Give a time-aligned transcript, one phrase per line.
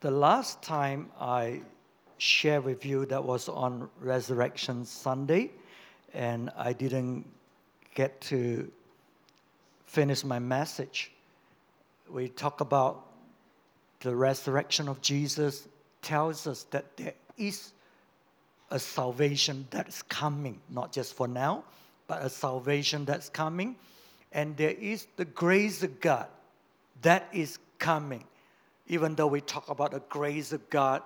[0.00, 1.60] The last time I
[2.16, 5.50] shared with you that was on Resurrection Sunday,
[6.14, 7.26] and I didn't
[7.94, 8.72] get to
[9.84, 11.12] finish my message.
[12.08, 13.08] We talk about
[14.00, 15.68] the resurrection of Jesus
[16.00, 17.72] tells us that there is
[18.70, 21.62] a salvation that's coming, not just for now,
[22.06, 23.76] but a salvation that's coming.
[24.32, 26.28] And there is the grace of God
[27.02, 28.24] that is coming
[28.87, 31.01] Even though we talk about the grace of God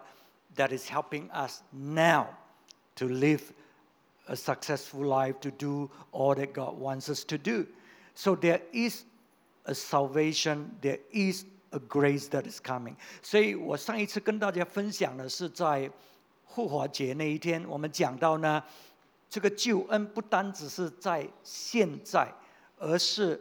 [0.56, 2.28] that is helping us now
[2.96, 3.54] to live
[4.28, 7.66] a successful life, to do all that God wants us to do.
[8.16, 9.04] So there is
[9.66, 12.96] a salvation, there is a grace that is coming。
[13.22, 15.90] 所以我上一次跟大家分享的是在
[16.48, 18.62] 复活节那一天，我们讲到呢，
[19.30, 22.34] 这个救恩不单只是在现在，
[22.78, 23.40] 而是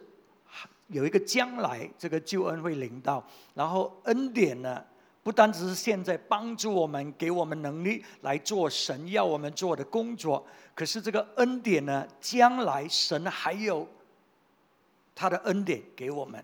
[0.87, 3.25] 有一个将来，这个救恩会临到。
[3.53, 4.83] 然后恩典呢，
[5.23, 10.45] 不单只是现在帮助我们，给我们能力来做神要我们做的工作。
[10.75, 13.87] 可是这个恩典呢，将来神还有
[15.15, 16.43] 他的恩典给我们。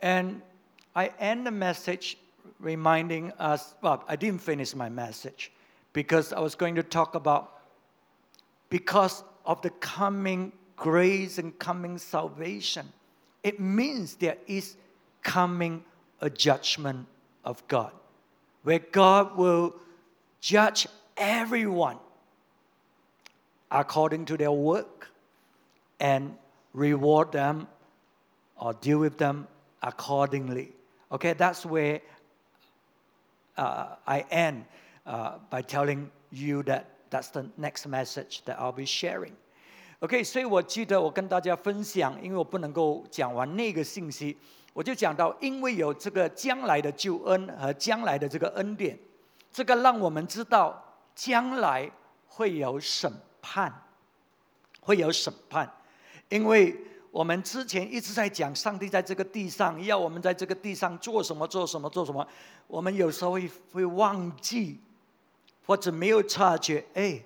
[0.00, 0.40] And
[0.92, 2.14] I end the message
[2.60, 5.50] reminding us, well, I didn't finish my message
[5.92, 7.48] because I was going to talk about
[8.68, 12.86] because of the coming grace and coming salvation.
[13.42, 14.76] It means there is
[15.22, 15.84] coming
[16.20, 17.06] a judgment
[17.44, 17.92] of God,
[18.62, 19.74] where God will
[20.40, 21.98] judge everyone
[23.70, 25.08] according to their work
[26.00, 26.36] and
[26.72, 27.68] reward them
[28.56, 29.46] or deal with them
[29.82, 30.72] accordingly.
[31.12, 32.00] Okay, that's where
[33.56, 34.64] uh, I end
[35.06, 39.36] uh, by telling you that that's the next message that I'll be sharing.
[40.00, 44.34] OK，所以我记得我跟大家分享，因为我不能够讲完那个信息，
[44.72, 48.98] 我就讲到，因为有这个将来的救恩和将来的这个恩典，
[49.52, 50.82] 这个让我们知道
[51.14, 51.90] 将来
[52.28, 53.12] 会有审
[53.42, 53.70] 判，
[54.80, 55.70] 会有审判，
[56.30, 56.74] 因为
[57.10, 62.26] 我们之前一直在讲，上帝在这个地上要我们在这个地上做什么，做什么，做什么。
[62.66, 64.80] 我们有时候会会忘记，
[65.66, 67.20] 或者没有察觉，哎，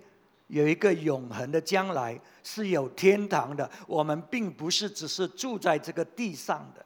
[0.48, 3.70] 有一个永恒的将来是有天堂的。
[3.88, 6.86] 我们并不是只是住在这个地上的。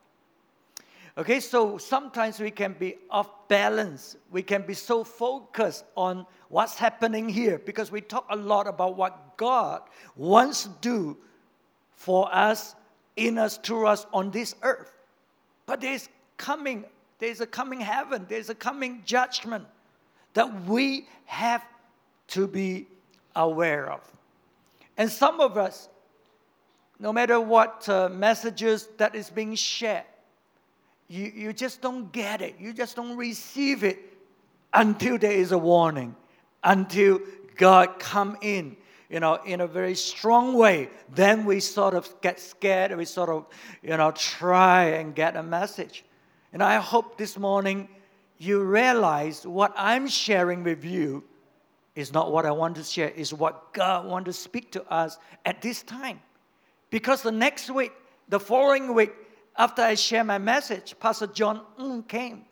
[1.16, 4.16] Okay, so sometimes we can be off balance.
[4.32, 8.98] We can be so focused on what's happening here because we talk a lot about
[8.98, 9.84] what God
[10.16, 11.18] wants to do
[11.92, 12.74] for us
[13.16, 14.92] in us, through us on this earth.
[15.68, 16.84] But there's coming,
[17.20, 19.66] there's a coming heaven, there's a coming judgment
[20.34, 21.64] that we have
[22.30, 22.88] to be
[23.39, 24.01] aware of.
[24.99, 25.89] And some of us,
[26.99, 30.05] no matter what uh, messages that is being shared,
[31.09, 32.57] you, you just don't get it.
[32.59, 33.99] You just don't receive it
[34.75, 36.15] until there is a warning,
[36.63, 37.21] until
[37.57, 38.77] God come in
[39.09, 42.95] you know, in a very strong way, then we sort of get scared.
[42.95, 43.47] We sort of,
[43.83, 46.05] you know, try and get a message.
[46.53, 47.89] And I hope this morning
[48.37, 51.25] you realize what I'm sharing with you
[51.99, 55.19] is not what I want to share, is what God wants to speak to us
[55.45, 56.21] at this time.
[56.91, 57.91] Because the next week,
[58.29, 59.13] the following week,
[59.57, 62.45] after I share my message, Pastor John mm came.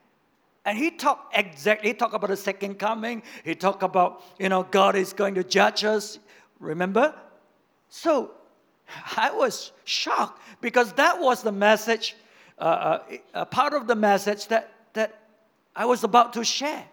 [0.64, 3.22] And he talked exactly, he talked about the second coming.
[3.44, 6.18] He talked about, you know, God is going to judge us.
[6.58, 7.14] Remember?
[7.88, 8.32] So
[9.16, 12.16] I was shocked because that was the message,
[12.58, 12.98] uh,
[13.32, 15.20] uh, part of the message that, that
[15.76, 16.84] I was about to share.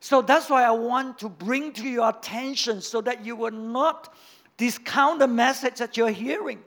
[0.00, 4.12] So that's why I want to bring to your attention so that you will not
[4.56, 6.58] discount the message that you're hearing.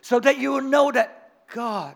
[0.00, 1.94] So that you will know that, God,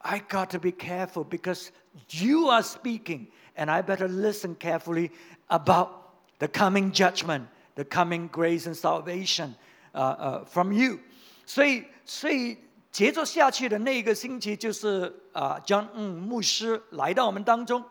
[0.00, 1.72] I got to be careful because
[2.10, 5.10] you are speaking, and I better listen carefully
[5.48, 7.48] about the coming judgment
[7.78, 9.54] the coming grace and salvation
[9.94, 10.98] uh, uh, from you.
[11.46, 12.58] 所以，所以
[12.90, 17.84] 接着下去的那一个星期，就是啊，将嗯牧师来到我们当中，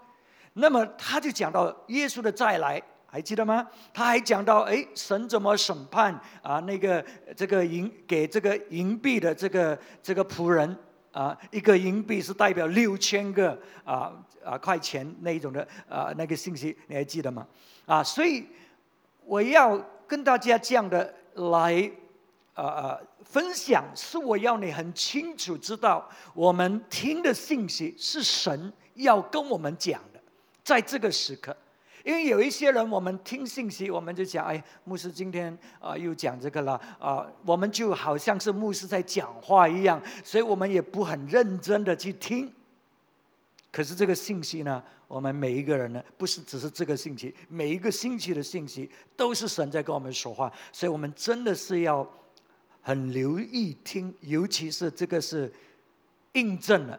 [0.54, 3.66] 那么他就讲到耶稣的再来，还记得吗？
[3.92, 6.60] 他还讲到，哎，神怎么审判啊？
[6.60, 7.04] 那个
[7.36, 10.76] 这个银给这个银币的这个这个仆人
[11.12, 14.12] 啊，一个银币是代表六千个啊
[14.44, 17.46] 啊块钱那一种的啊那个信息，你还记得吗？
[17.86, 18.46] 啊，所以。
[19.24, 21.88] 我要跟大家这样的来，
[22.54, 30.02] 呃呃，分享，是我要你很清楚知道，我们听的信息是神要跟我们讲，
[30.64, 31.56] 在这个时刻，
[32.04, 42.52] 因为有一些人，我们听信息，我们就讲，哎，牧师今天啊又讲这个了，啊，我们就好像是牧师在讲话一样，所以我们也不很认真的去听。
[43.70, 44.82] 可是这个信息呢？
[45.08, 52.08] 我们每一个人呢，不是只是这个信息，每一个星期的信息都是神在跟我们说话，所以我们真的是要
[52.80, 55.52] 很留意听，尤其是这个是
[56.32, 56.98] 印证了。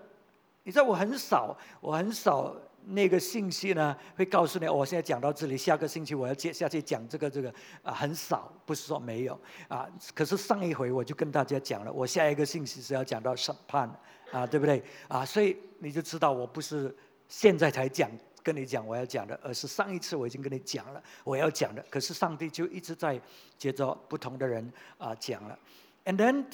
[0.64, 2.56] 你知道我很少，我很少。
[2.86, 9.88] 那个信息呢，会告诉你，我现在讲到这里，下个星期我要接下去讲这个这个啊，很少，不是说没有啊。
[10.14, 13.90] 可是上一回我就跟大家讲了，我下一个信息是要讲到审判
[14.32, 15.26] 啊，对不对啊？
[15.26, 16.96] 所以你就知道我不是
[17.28, 18.10] 现在才讲
[18.42, 21.86] 跟你讲我要讲的，而是上一次我已经跟你讲了我要讲的。
[21.90, 23.20] 可是上帝就一直在
[23.58, 25.58] 接着不同的人啊讲了。
[26.06, 26.46] And then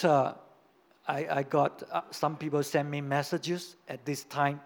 [1.05, 1.71] I I got
[2.11, 4.59] some people send me messages at this time.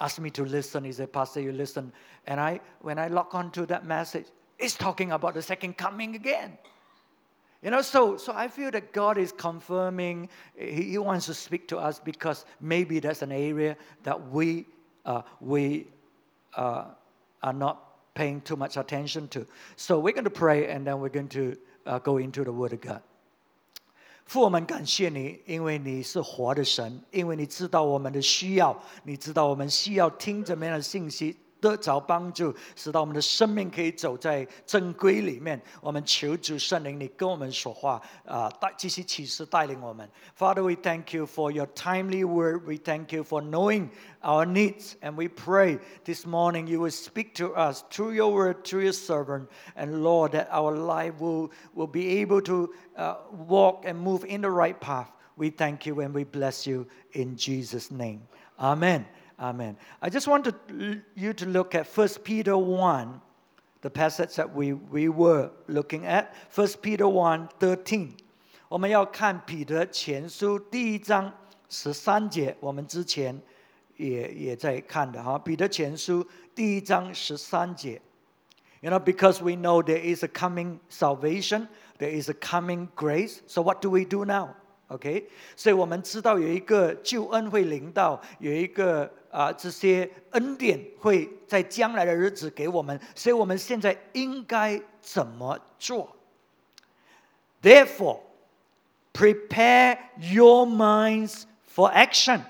[0.00, 0.84] Asked me to listen.
[0.84, 1.92] He said, Pastor, you listen.
[2.26, 4.26] And I, when I log on to that message,
[4.58, 6.58] it's talking about the second coming again.
[7.62, 11.68] You know, so, so I feel that God is confirming, he, he wants to speak
[11.68, 14.64] to us because maybe that's an area that we,
[15.04, 15.86] uh, we
[16.56, 16.84] uh,
[17.42, 19.46] are not paying too much attention to.
[19.76, 22.72] So we're going to pray and then we're going to uh, go into the Word
[22.72, 23.02] of God.
[24.30, 31.36] 父，我们感谢你，因为你是活的神，因为你知道我们的需要，你知道我们需要听怎么样的信息。
[31.61, 35.59] 得着帮助，使到我们的生命可以走在正规里面。
[35.81, 40.07] 我们求主圣灵，你跟我们说话啊，带继续启示带领我们。
[40.37, 42.67] Father, we thank you for your timely word.
[42.67, 43.89] We thank you for knowing
[44.21, 48.63] our needs, and we pray this morning you will speak to us through your word,
[48.63, 53.15] through your servant, and Lord, that our life will will be able to uh,
[53.47, 55.09] walk and move in the right path.
[55.35, 58.21] We thank you and we bless you in Jesus' name.
[58.59, 59.05] Amen.
[59.39, 59.75] Amen.
[59.99, 63.21] I just want to, you to look at 1 Peter 1,
[63.81, 66.33] the passage that we, we were looking at.
[66.53, 68.13] 1 Peter 1 13.
[68.67, 71.31] 我们要看彼得前书第一章
[71.69, 73.39] 十三节，我们之前
[73.97, 75.37] 也也在看的哈。
[75.37, 76.25] 彼得前书
[76.55, 78.01] 第一章十三节，
[78.81, 83.39] You know, because we know there is a coming salvation, there is a coming grace.
[83.47, 84.55] So what do we do now?
[84.89, 96.15] OK，所以我们知道有一个救恩会临到，有一个啊这些恩典会在将来的日子给我们，所以我们现在应该怎么做？
[97.63, 98.19] Therefore,
[99.11, 102.41] prepare your minds for action.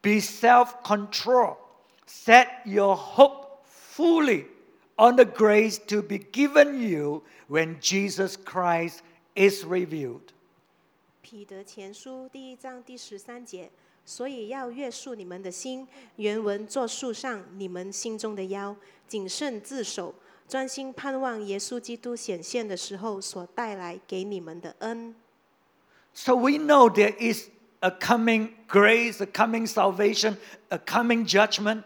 [0.00, 1.58] Be self-control.
[2.06, 4.46] Set your hope fully
[4.96, 9.00] on the grace to be given you when Jesus Christ
[9.34, 10.32] is revealed.
[11.24, 13.70] 彼得前书第一章第十三节，
[14.04, 15.86] 所以要约束你们的心，
[16.16, 18.74] 原文作树上你们心中的腰，
[19.06, 20.14] 谨慎自守，
[20.48, 25.14] 专心盼望耶稣基督显现的时候所带来给你们的恩。
[26.12, 27.48] So we know there is
[27.80, 30.36] a coming grace, a coming salvation,
[30.70, 31.84] a coming judgment.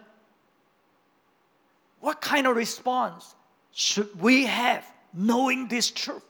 [2.00, 3.34] What kind of response
[3.72, 6.22] should we have knowing this truth?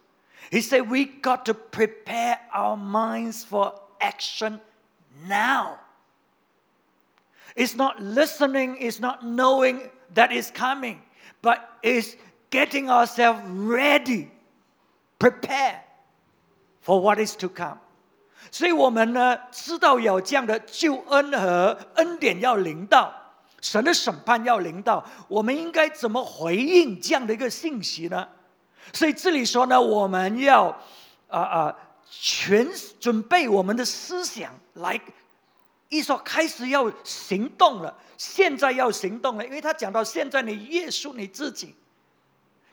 [0.51, 4.61] He said, We got to prepare our minds for action
[5.27, 5.79] now.
[7.57, 11.01] It's not listening, it's not knowing that is coming,
[11.41, 12.17] but it's
[12.51, 14.31] getting ourselves ready,
[15.19, 15.81] prepare
[16.81, 17.79] for what is to come.
[18.51, 23.13] 所以我们呢，知道有这样的救恩和恩典要临到，
[23.61, 28.29] 神的审判要临到，我们应该怎么回应这样的一个信息呢？
[28.94, 30.68] 所以这里说呢，我们要
[31.28, 31.76] 啊啊
[32.10, 32.68] 全
[33.00, 35.00] 准备我们的思想来，
[35.90, 41.76] 一说开始要行动了，现在要行动了，因为他讲到现在你约束你自己，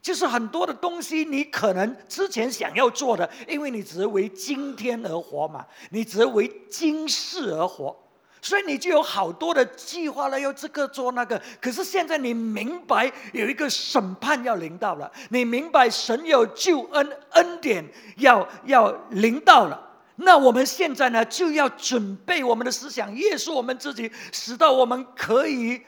[0.00, 7.96] 就是很多的东西你可能之前想要做的，因为你只是为今天而活嘛，你只是为今世而活。
[8.40, 11.40] 所以你就有好多的计划了，要这个做那个。
[11.60, 17.84] 可是现在你明白有一个审判要临到了，你明白神有救恩恩典
[18.18, 19.82] 要要临到了。
[20.16, 25.82] 那我们现在呢，就要准备我们的思想，约束我们自己，使到我们可以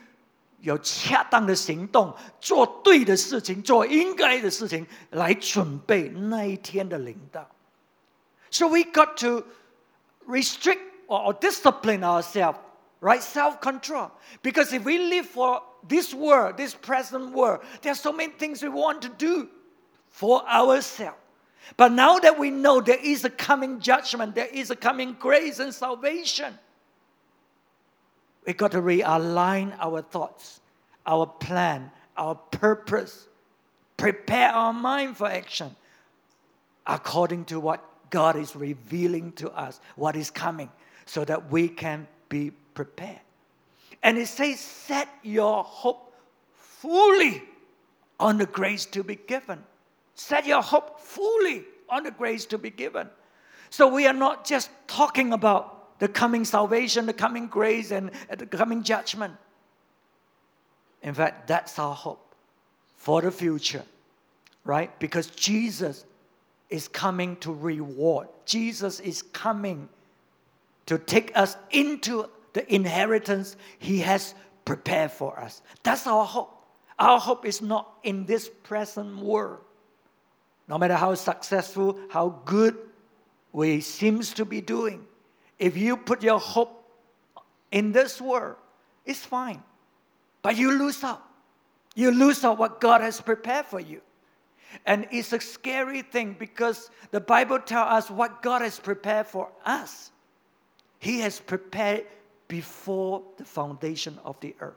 [0.60, 7.48] 有恰当的行动，做对的事情，做应该的事情，来准备那一天的临到。
[8.50, 9.44] So we got to
[10.26, 10.80] restrict.
[11.08, 12.58] Or, or discipline ourselves,
[13.00, 13.22] right?
[13.22, 14.12] Self control.
[14.42, 18.62] Because if we live for this world, this present world, there are so many things
[18.62, 19.48] we want to do
[20.10, 21.16] for ourselves.
[21.76, 25.58] But now that we know there is a coming judgment, there is a coming grace
[25.58, 26.56] and salvation,
[28.46, 30.60] we got to realign our thoughts,
[31.06, 33.28] our plan, our purpose,
[33.98, 35.74] prepare our mind for action
[36.86, 40.70] according to what God is revealing to us, what is coming
[41.08, 43.20] so that we can be prepared.
[44.02, 46.14] And it says, set your hope
[46.54, 47.42] fully
[48.20, 49.64] on the grace to be given.
[50.14, 53.08] Set your hope fully on the grace to be given.
[53.70, 58.46] So we are not just talking about the coming salvation, the coming grace, and the
[58.46, 59.34] coming judgment.
[61.02, 62.34] In fact, that's our hope
[62.96, 63.84] for the future,
[64.64, 64.96] right?
[65.00, 66.04] Because Jesus
[66.68, 68.28] is coming to reward.
[68.44, 69.88] Jesus is coming
[70.88, 75.62] to take us into the inheritance He has prepared for us.
[75.82, 76.64] That's our hope.
[76.98, 79.60] Our hope is not in this present world.
[80.66, 82.76] No matter how successful, how good
[83.52, 85.04] we seems to be doing,
[85.58, 86.90] if you put your hope
[87.70, 88.56] in this world,
[89.04, 89.62] it's fine.
[90.40, 91.22] But you lose out.
[91.94, 94.00] You lose out what God has prepared for you.
[94.86, 99.50] And it's a scary thing because the Bible tells us what God has prepared for
[99.66, 100.12] us.
[100.98, 102.06] He has prepared
[102.48, 104.74] before the foundation of the earth.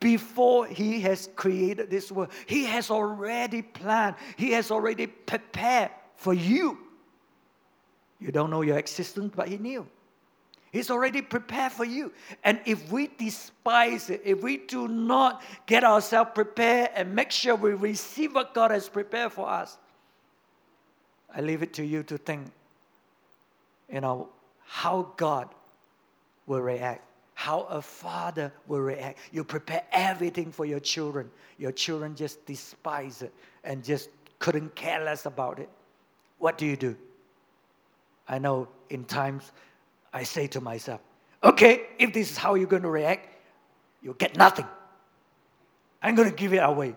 [0.00, 6.34] Before He has created this world, He has already planned, He has already prepared for
[6.34, 6.78] you.
[8.20, 9.86] You don't know your existence, but He knew.
[10.70, 12.12] He's already prepared for you.
[12.44, 17.54] And if we despise it, if we do not get ourselves prepared and make sure
[17.54, 19.78] we receive what God has prepared for us,
[21.34, 22.50] I leave it to you to think,
[23.90, 24.28] you know,
[24.68, 25.48] how God
[26.46, 27.02] will react,
[27.34, 29.18] how a father will react.
[29.32, 31.30] You prepare everything for your children.
[31.58, 33.32] Your children just despise it
[33.64, 35.70] and just couldn't care less about it.
[36.38, 36.96] What do you do?
[38.28, 39.50] I know in times
[40.12, 41.00] I say to myself,
[41.42, 43.26] okay, if this is how you're going to react,
[44.02, 44.66] you'll get nothing.
[46.02, 46.94] I'm going to give it away.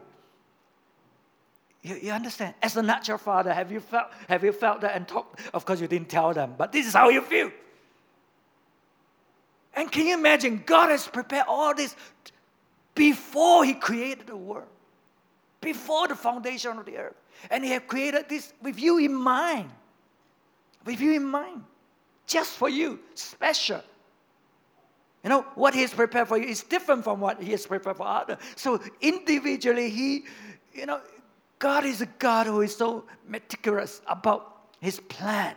[1.84, 2.54] You, you understand?
[2.62, 5.40] As a natural father, have you felt have you felt that and talked?
[5.54, 7.52] Of course, you didn't tell them, but this is how you feel.
[9.74, 10.64] And can you imagine?
[10.66, 11.96] God has prepared all this
[12.94, 14.68] before He created the world,
[15.62, 17.16] before the foundation of the earth,
[17.50, 19.72] and He has created this with you in mind.
[20.86, 21.64] With you in mind
[22.32, 23.82] just for you, special.
[25.24, 28.08] You know, what He's prepared for you is different from what He has prepared for
[28.08, 28.38] others.
[28.56, 30.24] So individually, He,
[30.74, 31.02] you know,
[31.62, 35.54] God is a God who is so meticulous about His plan.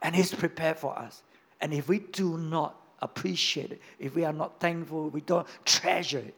[0.00, 1.24] And He's prepared for us.
[1.60, 6.20] And if we do not appreciate it, if we are not thankful, we don't treasure
[6.20, 6.34] it,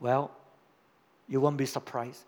[0.00, 0.32] well,
[1.28, 2.24] you won't be surprised.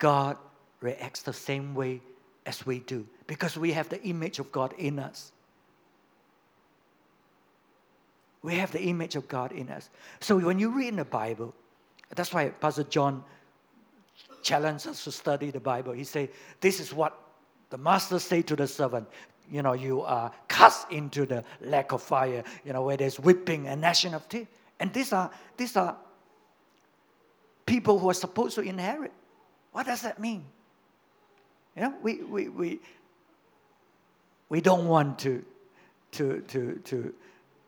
[0.00, 0.36] God
[0.80, 2.00] reacts the same way
[2.46, 5.30] as we do because we have the image of God in us.
[8.42, 9.88] We have the image of God in us.
[10.18, 11.54] So when you read in the Bible,
[12.16, 13.22] that's why Pastor John
[14.48, 15.92] challenged us to study the Bible.
[15.92, 17.18] He said, This is what
[17.70, 19.06] the master said to the servant.
[19.50, 23.68] You know, you are cast into the lake of fire, you know, where there's whipping
[23.68, 24.48] and gnashing of teeth.
[24.80, 25.96] And these are these are
[27.66, 29.12] people who are supposed to inherit.
[29.72, 30.44] What does that mean?
[31.76, 32.80] You know, we, we, we,
[34.48, 35.44] we don't want to,
[36.12, 37.14] to, to, to,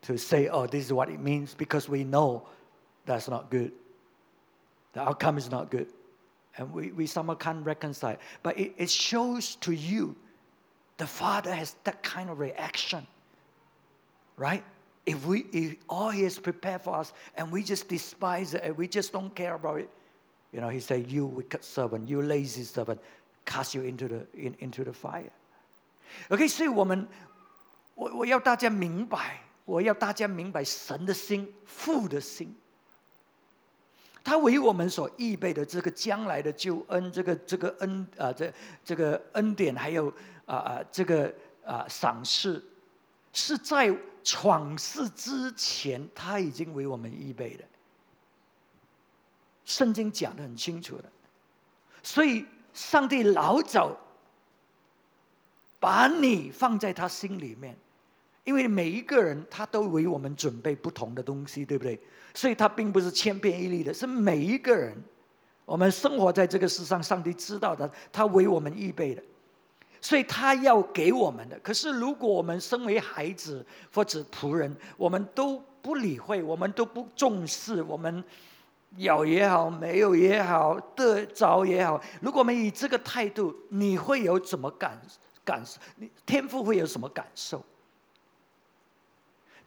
[0.02, 2.48] to say, oh, this is what it means, because we know
[3.04, 3.72] that's not good.
[4.94, 5.86] The outcome is not good.
[6.57, 8.17] And we, we somehow can't reconcile.
[8.41, 10.15] But it, it shows to you
[10.97, 13.05] the Father has that kind of reaction.
[14.37, 14.63] Right?
[15.05, 18.77] If we if all He has prepared for us and we just despise it and
[18.77, 19.89] we just don't care about it,
[20.53, 23.01] you know, He said, You wicked servant, you lazy servant,
[23.45, 25.31] cast you into the in, into the fire.
[26.29, 27.07] OK，所以我们
[27.95, 32.55] 我我要大家明白，我要大家明白神的心、父的心。
[34.22, 38.52] 他为我们所预备的这个将来的救恩，这个这个恩啊，这
[38.84, 40.08] 这个恩典，还有
[40.46, 41.34] 啊啊这个
[41.64, 42.62] 啊赏赐，
[43.32, 47.64] 是在闯世之前，他已经为我们预备的。
[49.64, 51.04] 圣经讲的很清楚的，
[52.02, 52.46] 所以。
[52.72, 53.96] 上帝老早
[55.80, 57.76] 把你放在他心里面，
[58.44, 62.00] 因为每一个人他都为我们准备不同的东西，对不对？
[62.34, 64.96] 所以他并不是千篇一律的，是每一个人，
[65.64, 69.22] 我们生活在这个世上，上帝知道的，他为我们预备的，
[70.00, 71.58] 所以他要给我们的。
[71.60, 78.22] 可是如果我们身为孩子或者仆人，我们都不理会，我们都不重视，我们。
[78.96, 85.00] 有也好，没有也好，得着也好，如果我们以这个态度，你会有怎么感
[85.44, 85.78] 感受？
[85.94, 87.64] 你天赋会有什么感受？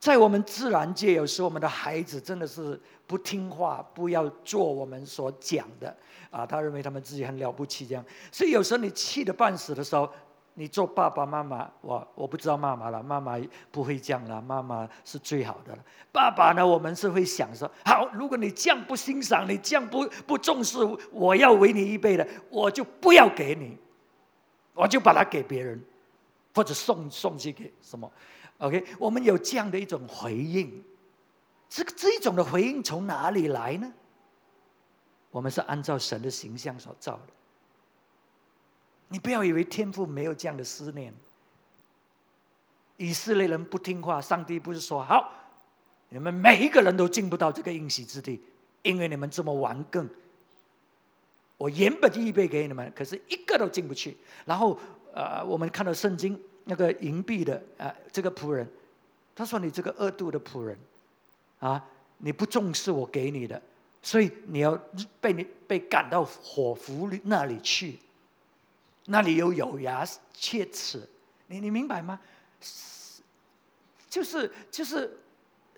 [0.03, 5.95] 在我们自然界，有时候我们的孩子真的是不听话，不要做我们所讲的
[6.29, 8.03] 啊，他认为他们自己很了不起，这样。
[8.29, 10.11] 所以有时候你气得半死的时候，
[10.55, 13.39] 你做爸爸妈妈，我我不知道妈妈了，妈妈
[13.71, 15.81] 不会这样了，妈妈是最好的了。
[16.11, 20.79] 爸爸呢，我们是会想说，好，如果你这样不欣赏，你这样不不重视，
[21.13, 23.77] 我要为你预备的，我就不要给你，
[24.73, 25.81] 我就把它给别人，
[26.53, 28.11] 或者送送去给什么
[28.63, 30.83] ？OK，我们有这样的一种回应，
[31.67, 33.91] 这个这一种的回应从哪里来呢？
[35.31, 37.33] 我们是按照神的形象所造的。
[39.09, 41.13] 你不要以为天父没有这样的思念。
[42.97, 45.31] 以色列人不听话，上帝不是说好，
[46.09, 48.41] 你们每一个人都进不到这个应许之地，
[48.83, 50.09] 因为你们这么顽梗。
[51.57, 54.15] 我原本预备给你们，可是一个都进不去。
[54.45, 54.79] 然后，
[55.13, 58.67] 呃，我们看到圣经那个银币的啊，这个仆人，
[59.35, 60.77] 他说：“你这个恶毒的仆人，
[61.59, 61.83] 啊，
[62.17, 63.61] 你不重视我给你的，
[64.01, 64.77] 所以你要
[65.19, 67.99] 被你被赶到火湖那里去。”
[69.05, 71.05] 那里有咬牙切齿，
[71.47, 72.17] 你你明白吗？
[74.09, 75.17] 就是就是，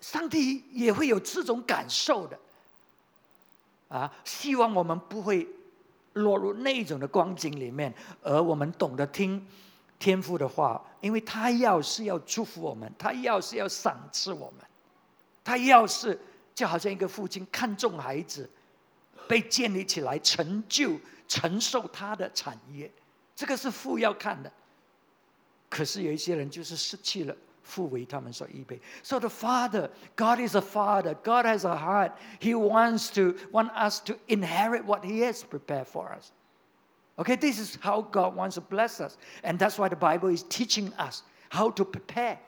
[0.00, 2.38] 上帝也会有这种感受的，
[3.88, 5.44] 啊，希望我们不会
[6.12, 9.44] 落入那种的光景里面，而我们懂得听
[9.98, 14.66] 天父的话，因为他要是要祝福我们，他要是要赏赐我们，
[15.42, 16.18] 他要是
[16.54, 18.48] 就好像一个父亲看重孩子，
[19.26, 22.90] 被建立起来，成就承受他的产业。
[23.34, 24.50] 这个是父要看的，
[25.68, 28.80] 可是有一些人就是失去了父为他们所预备。
[29.02, 31.14] So the Father, God is a Father.
[31.14, 32.12] God has a heart.
[32.40, 36.30] He wants to want us to inherit what He has prepared for us.
[37.18, 40.42] Okay, this is how God wants to bless us, and that's why the Bible is
[40.44, 42.38] teaching us how to prepare,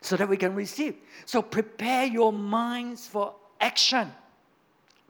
[0.00, 0.96] so that we can receive.
[1.26, 4.10] So prepare your minds for action.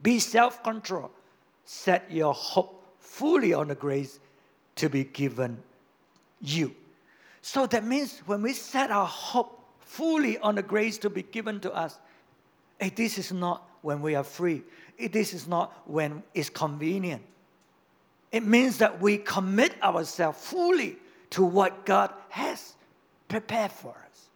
[0.02, 1.10] Be self-control.
[1.64, 4.18] Set your hope fully on the grace
[4.76, 5.62] to be given
[6.40, 6.74] you.
[7.42, 11.60] So that means when we set our hope fully on the grace to be given
[11.60, 11.98] to us,
[12.80, 14.62] hey, this is not when we are free.
[14.98, 17.22] Eh, this is not when it's convenient.
[18.30, 20.96] It means that we commit ourselves fully
[21.30, 22.74] to what God has
[23.28, 24.28] prepared for us.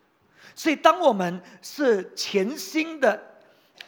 [0.57, 3.13] 所以，当我们是全心的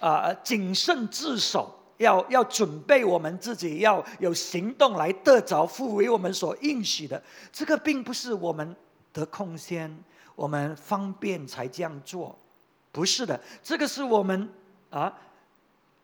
[0.01, 7.23] 啊、呃、谨慎自守，要要准备我们自己，要有行动来得着父为我们所应许的。
[7.53, 8.75] 这个并不是我们
[9.13, 9.97] 得空先，
[10.35, 12.37] 我们方便才这样做，
[12.93, 13.41] 不是的。
[13.63, 14.49] 这个是我们
[14.91, 15.13] 啊，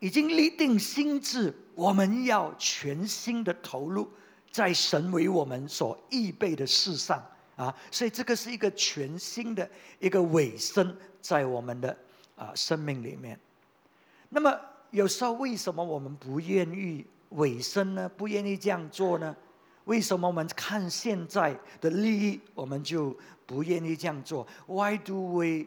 [0.02, 4.10] 已经立定心智，我们要全心的投入
[4.50, 7.72] 在神为我们所预备的事上啊。
[7.88, 11.96] 所以这个是一个全新的一个尾声，在我们的
[12.34, 13.38] 啊生命里面。
[14.28, 14.60] 那么。
[14.92, 18.06] 有时候为什么我们不愿意尾声呢？
[18.10, 19.34] 不愿意这样做呢？
[19.86, 25.64] 为什么我们看现在的利益，我们就不愿意这样做？Why do we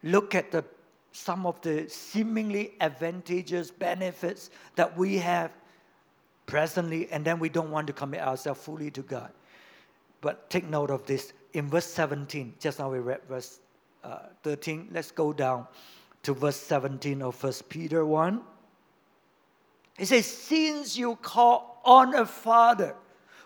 [0.00, 0.64] look at the
[1.12, 5.52] some of the seemingly advantageous benefits that we have
[6.46, 9.30] presently, and then we don't want to commit ourselves fully to God?
[10.20, 12.54] But take note of this in verse 17.
[12.58, 13.60] Just now we read verse
[14.04, 14.88] uh, 13.
[14.92, 15.66] Let's go down
[16.22, 18.40] to verse 17 of First Peter 1.
[19.98, 22.94] He says, Since you call on a Father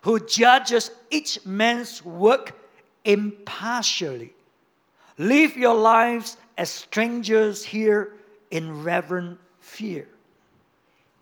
[0.03, 2.57] who judges each man's work
[3.05, 4.36] impartially,
[5.18, 8.14] live your lives as strangers here
[8.50, 10.08] in reverent fear.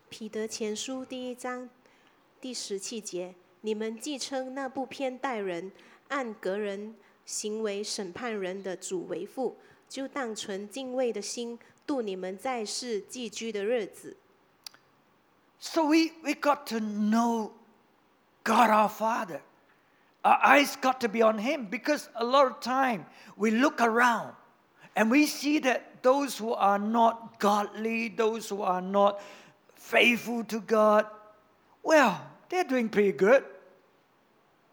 [0.10, 1.70] 彼得前书第一章
[2.42, 5.72] 第十七节：你们既称那不偏待人、
[6.08, 14.18] 按个人行为审判人的主为父，就当存敬畏的心度你们在世寄居的日子。
[15.60, 17.52] so we, we got to know
[18.44, 19.42] God our Father.
[20.25, 23.07] Our eyes got to be on Him because a lot of time
[23.37, 24.33] we look around
[24.97, 29.21] and we see that those who are not godly, those who are not
[29.75, 31.07] faithful to God,
[31.83, 33.45] well, they're doing pretty good.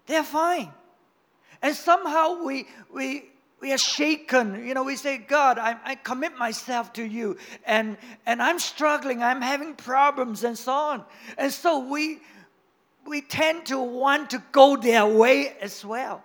[0.06, 0.72] They're fine.
[1.62, 3.26] And somehow we, we,
[3.60, 4.66] we are shaken.
[4.66, 7.38] You know, we say, God, I, I commit myself to you.
[7.66, 11.04] And, and I'm struggling, I'm having problems, and so on.
[11.38, 12.20] And so we,
[13.06, 16.24] we tend to want to go their way as well.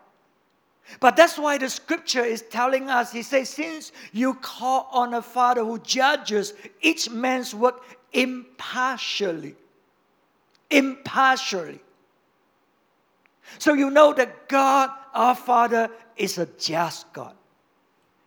[1.01, 5.23] But that's why the scripture is telling us, he says, since you call on a
[5.23, 9.57] father who judges each man's work impartially,
[10.71, 11.81] impartially.
[13.59, 17.35] So you know that God, our Father, is a just God.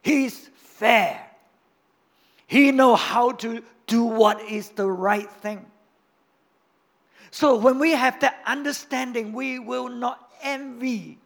[0.01, 1.25] He's fair.
[2.47, 5.65] He knows how to do what is the right thing.
[7.31, 11.19] So when we have that understanding, we will not envy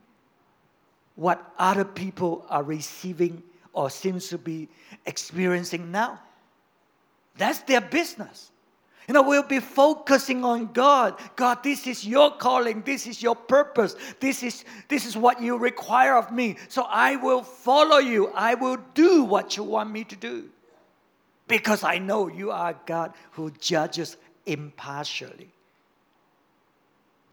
[1.16, 4.68] what other people are receiving or seems to be
[5.06, 6.20] experiencing now.
[7.38, 8.52] That's their business.
[9.08, 11.20] You know, we'll be focusing on God.
[11.36, 12.84] God, this is your calling.
[12.84, 13.96] This is your purpose.
[14.20, 16.56] This is, this is what you require of me.
[16.70, 18.32] So I will follow you.
[18.34, 20.50] I will do what you want me to do.
[21.48, 25.53] Because I know you are God who judges impartially.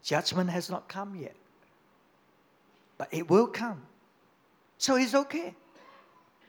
[0.03, 1.35] Judgment has not come yet,
[2.97, 3.81] but it will come.
[4.77, 5.53] So it's okay.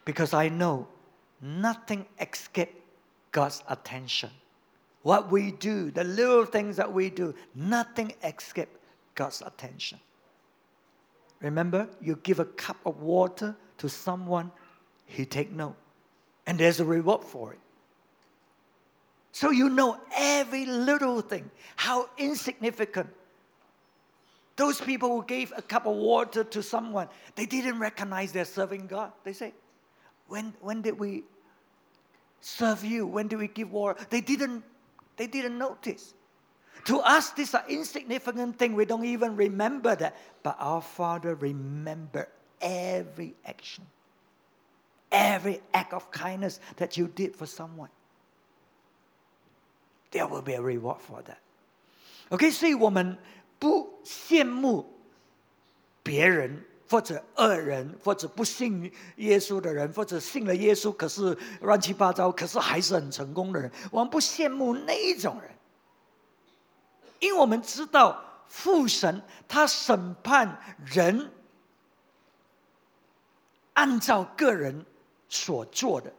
[0.04, 0.88] Because I know
[1.40, 2.74] nothing escapes
[3.30, 4.30] God's attention.
[5.02, 8.78] What we do, the little things that we do, nothing escapes
[9.14, 9.98] God's attention.
[11.40, 14.50] Remember, you give a cup of water to someone,
[15.06, 15.76] he take note.
[16.46, 17.58] And there's a reward for it.
[19.32, 23.08] So you know every little thing, how insignificant.
[24.55, 28.87] Those people who gave a cup of water to someone, they didn't recognize they're serving
[28.87, 29.11] God.
[29.23, 29.53] They say,
[30.27, 31.23] when, when did we
[32.41, 33.05] serve you?
[33.05, 34.03] When did we give water?
[34.09, 34.63] They didn't
[35.17, 36.13] they didn't notice.
[36.85, 38.75] To us, these are insignificant things.
[38.75, 40.15] We don't even remember that.
[40.43, 42.29] But our Father remember
[42.61, 43.85] every action,
[45.11, 47.89] every act of kindness that you did for someone.
[50.11, 51.39] There will be a reward for that.
[52.29, 53.17] OK，所以我们
[53.62, 54.92] 不羡慕
[56.02, 65.48] 别人或者恶人，或者不信耶稣的人，或者信了耶稣可是乱七八糟，可是还是很成功的人，我们不羡慕那一种人，
[67.20, 71.30] 因为我们知道父神他审判人，
[73.74, 74.84] 按照个人
[75.28, 76.12] 所做的，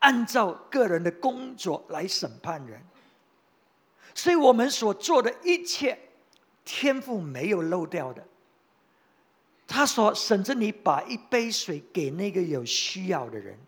[0.00, 2.78] 按照个人的工作来审判人，
[4.14, 5.98] 所以我们所做的一切，
[6.72, 8.24] 天赋没有漏掉的。
[9.66, 13.58] 他说：“甚至你把一杯水给那个有需要的人。”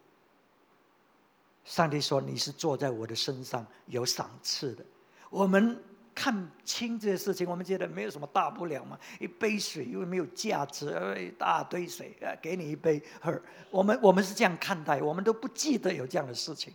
[1.64, 4.84] 上帝说：“你是坐在我的身上有赏赐的。”
[5.30, 5.76] 我们
[6.14, 8.96] 看清这些事情，我们觉得没有什么大不了嘛。
[9.18, 10.86] 一杯水因为没有价值，
[11.18, 13.36] 一大堆水啊，给你一杯喝。
[13.68, 16.72] 我们我们是这样看待，我们都不记得有这样的事情。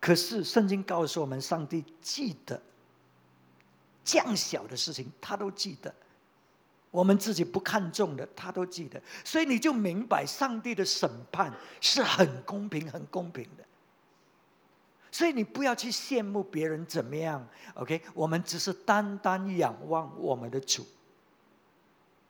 [0.00, 2.60] 可是圣经告诉我们，上帝记得
[4.04, 5.92] 这样小的事情，他都记得。
[6.90, 13.64] 我们自己不看重的，他都记得，所以你就明白上帝的审判是很公平、很公平的。
[15.10, 18.02] 所以你不要去羡慕别人怎么样，OK？
[18.12, 20.86] 我们只是单单仰望我们的主，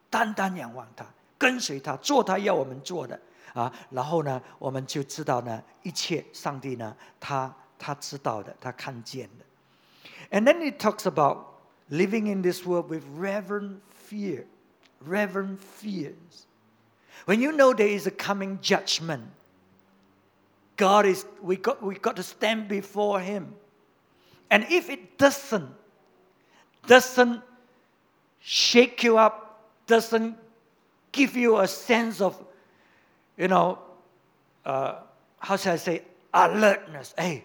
[0.08, 1.06] 单单仰望他，
[1.38, 3.20] 跟随他，做他要我们做的
[3.54, 3.72] 啊。
[3.90, 10.36] 然后呢，我们就知道呢，一切上帝呢，他他知道的，他看见的。
[10.36, 11.51] And then he talks about
[11.92, 14.46] living in this world with reverent fear.
[15.04, 16.46] reverent fears.
[17.26, 19.24] When you know there is a coming judgment,
[20.76, 23.54] God is, we got, we got to stand before Him.
[24.50, 25.68] And if it doesn't,
[26.86, 27.42] doesn't
[28.40, 30.36] shake you up, doesn't
[31.12, 32.42] give you a sense of,
[33.36, 33.78] you know,
[34.64, 35.00] uh,
[35.38, 36.02] how should I say,
[36.32, 37.14] alertness.
[37.18, 37.44] Hey,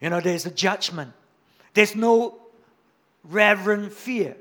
[0.00, 1.12] you know, there's a judgment.
[1.74, 2.38] There's no
[3.28, 4.36] reverent fear.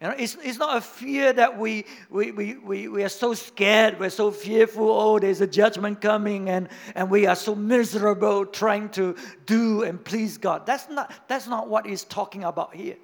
[0.00, 3.34] You know, it's, it's not a fear that we, we, we, we, we are so
[3.34, 8.46] scared, we're so fearful, oh, there's a judgment coming, and, and we are so miserable
[8.46, 9.14] trying to
[9.44, 10.64] do and please God.
[10.64, 12.96] That's not, that's not what he's talking about here.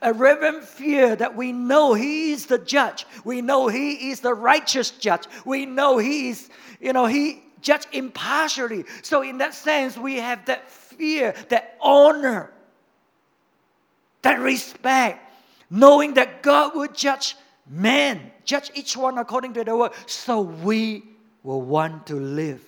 [0.00, 3.06] A reverent fear that we know He is the judge.
[3.24, 5.24] We know He is the righteous judge.
[5.44, 6.48] We know He is,
[6.80, 8.84] you know, He judge impartially.
[9.02, 12.50] So in that sense, we have that fear, that honor,
[14.24, 15.20] that respect
[15.70, 19.94] knowing that God will judge men, judge each one according to their work.
[20.06, 21.02] So we
[21.42, 22.62] will want to live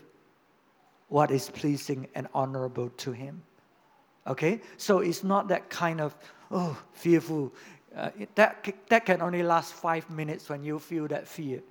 [1.09, 3.43] what is pleasing and honorable to Him.
[4.27, 4.61] Okay?
[4.77, 6.17] So it's not that kind of,
[6.51, 7.53] oh, fearful.
[7.97, 11.63] Uh, that, that can only last five minutes when you feel that fear.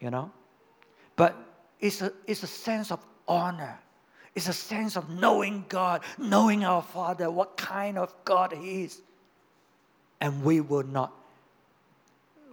[0.00, 0.30] You know?
[1.16, 1.34] But
[1.80, 3.78] it's a, it's a sense of honor.
[4.37, 8.99] It's a sense of knowing God, knowing our Father, what kind of God He is
[10.19, 11.11] and we will not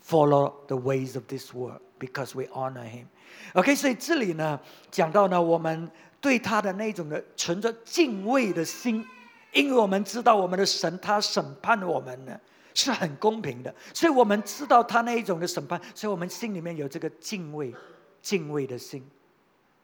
[0.03, 3.07] follow the ways of this world because we honor him.
[3.55, 4.59] OK，所以这里呢
[4.91, 5.89] 讲到呢，我们
[6.21, 9.07] 对他的那种的存着敬畏的心，
[9.53, 12.39] 因为我们知道我们的神他审判我们呢
[12.75, 17.73] 是很公平的，所以我们知道他那一种的审判，所以我们心里面有这个敬畏、
[18.21, 19.09] 敬畏的心，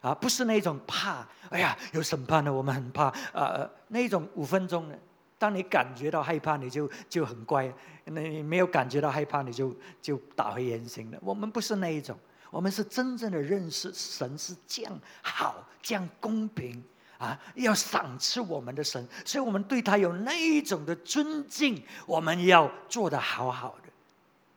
[0.01, 4.99] 啊，不是那种怕，哎呀有审判了我们很怕，啊，那种五分钟的。
[5.37, 7.67] 当你感觉到害怕，你就就很乖；
[8.05, 11.17] 那你没有感觉到害怕，你就就打回原形了。
[11.21, 12.15] 我们不是那一种，
[12.51, 16.83] 我们是真正的认识神是这样好、这样公平
[17.17, 23.89] 啊，要赏赐我们的神，所以我们对他有那一种的尊敬，我们要做的好好的，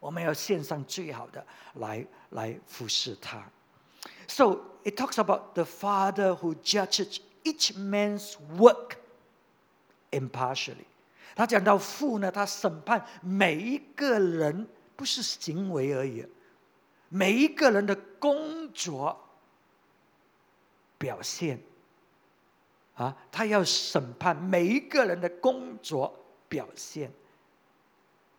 [0.01, 1.43] 我们要献上最好的
[1.77, 3.43] 来来服侍他。
[4.29, 8.99] So it talks about the Father who judges each man's work.
[10.15, 10.87] impartially。
[11.35, 16.25] 他讲到父呢，他审判每一个人，不是行为而已，
[17.09, 19.19] 每一个人的工作
[20.97, 21.61] 表现。
[22.95, 26.17] 啊，他要审判每一个人的工作
[26.49, 27.11] 表现，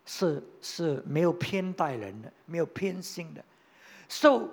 [0.06, 3.44] 是是没有偏待人的，没有偏心的。
[4.08, 4.48] So,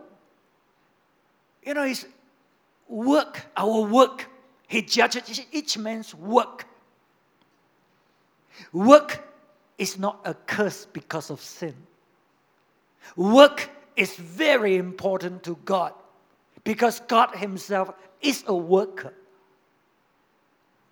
[1.64, 2.06] you know, his
[2.88, 4.28] work, our work,
[4.68, 6.66] he judges each man's work.
[8.72, 9.22] Work
[9.78, 11.74] is not a curse because of sin.
[13.16, 15.92] Work is very important to God
[16.64, 19.12] because God Himself is a worker.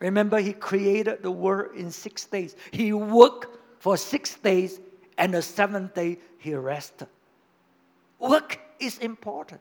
[0.00, 2.56] Remember, He created the world in six days.
[2.70, 4.80] He worked for six days,
[5.16, 7.08] and the seventh day He rested.
[8.18, 9.60] Work is important.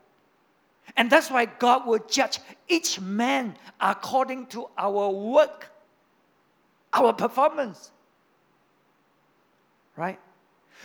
[0.96, 5.70] And that's why God will judge each man according to our work,
[6.92, 7.90] our performance.
[9.96, 10.18] Right？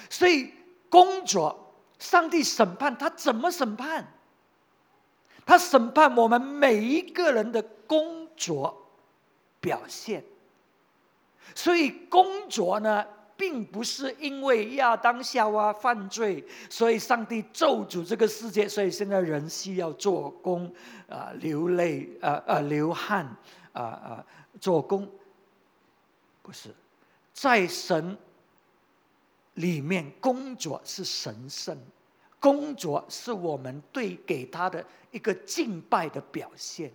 [0.10, 0.54] 所以
[0.90, 4.08] 工作，上帝审判他怎么审判？
[5.46, 8.90] 他审判我们每一个人的工作
[9.60, 10.24] 表现。
[11.56, 13.06] 所以工作呢，
[13.37, 20.73] 并不是因为亚当夏娃犯罪，所以上帝咒诅这个世界，所以现在人需要做工
[21.09, 23.25] 啊，流泪啊啊，流汗
[23.73, 24.27] 啊啊，
[24.61, 25.09] 做工。
[26.43, 26.75] 不是，
[27.33, 28.17] 在神。
[29.55, 31.79] 里面工作是神圣，
[32.41, 36.91] 工作是我们对给他的一个敬拜的表现。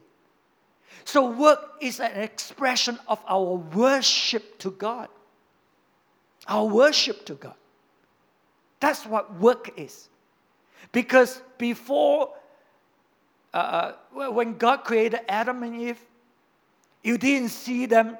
[1.05, 5.07] So work is an expression of our worship to God.
[6.49, 7.55] Our worship to God.
[8.81, 10.09] That's what work is.
[10.91, 12.33] Because before,
[13.53, 15.99] uh, when God created Adam and Eve,
[17.03, 18.17] you didn't see them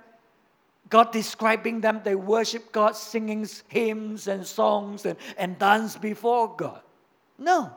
[0.89, 6.81] God describing them, they worship God, singing hymns and songs and, and dance before God.
[7.37, 7.71] No.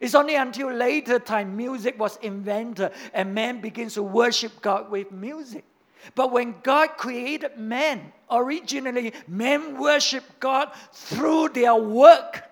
[0.00, 5.12] It's only until later time music was invented and man begins to worship God with
[5.12, 5.64] music.
[6.13, 12.43] But when God created man, originally men worshiped God through their work.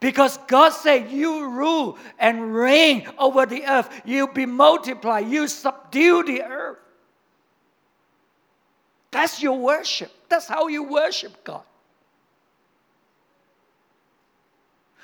[0.00, 4.02] Because God said, You rule and reign over the earth.
[4.04, 5.28] You be multiplied.
[5.28, 6.78] You subdue the earth.
[9.10, 10.10] That's your worship.
[10.28, 11.62] That's how you worship God.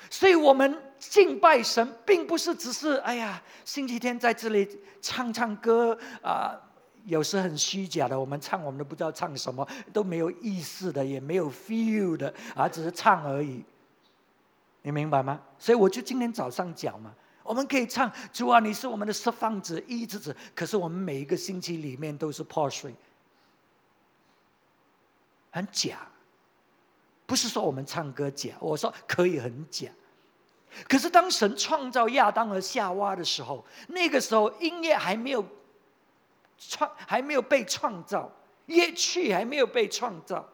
[0.09, 0.75] 所以，我们
[1.10, 4.68] 敬拜神，并不是只是哎呀，星期天在这里
[5.00, 6.54] 唱唱歌啊，
[7.04, 13.64] 有时很虚假的，我们唱我们都不知道唱什么，都没有意思的，也没有 feel 的啊，只是唱而已。
[14.82, 15.40] 你明白吗？
[15.58, 22.94] 所以我就今天早上讲嘛，我们可以唱主啊，你是我们的释放者、医治者，可是我们每一个星期里面都是破碎。
[25.50, 26.06] 很假，
[27.26, 29.88] 不是说我们唱歌假，我说可以很假。
[30.88, 35.44] 可是当神创造亚当和夏娃的时候，那个时候音乐还没有
[36.58, 38.30] 创，还没有被创造，
[38.66, 40.46] 乐器还没有被创造，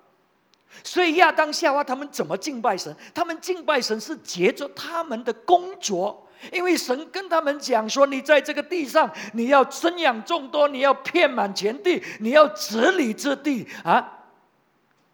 [0.85, 2.95] 所以亚当夏娃他们怎么敬拜神？
[3.15, 14.19] 他们敬拜神是结着他们的工作，因为神跟他们讲说：“你在这个地上，你要生养众多，你要遍满全地，你要治理这地啊。”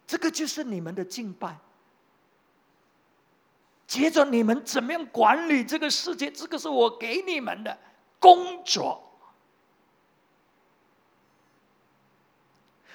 [0.07, 1.57] 这个就是你们的敬拜。
[3.87, 6.29] 接着你们怎么样管理这个世界？
[6.29, 7.75] 这个是我给你们的
[8.19, 9.01] 工作。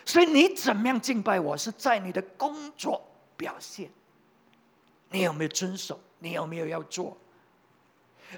[0.05, 3.03] 所以你怎么样敬拜我是在你的工作
[3.37, 3.91] 表现。
[5.11, 5.99] 你有没有遵守？
[6.19, 7.17] 你有没有要做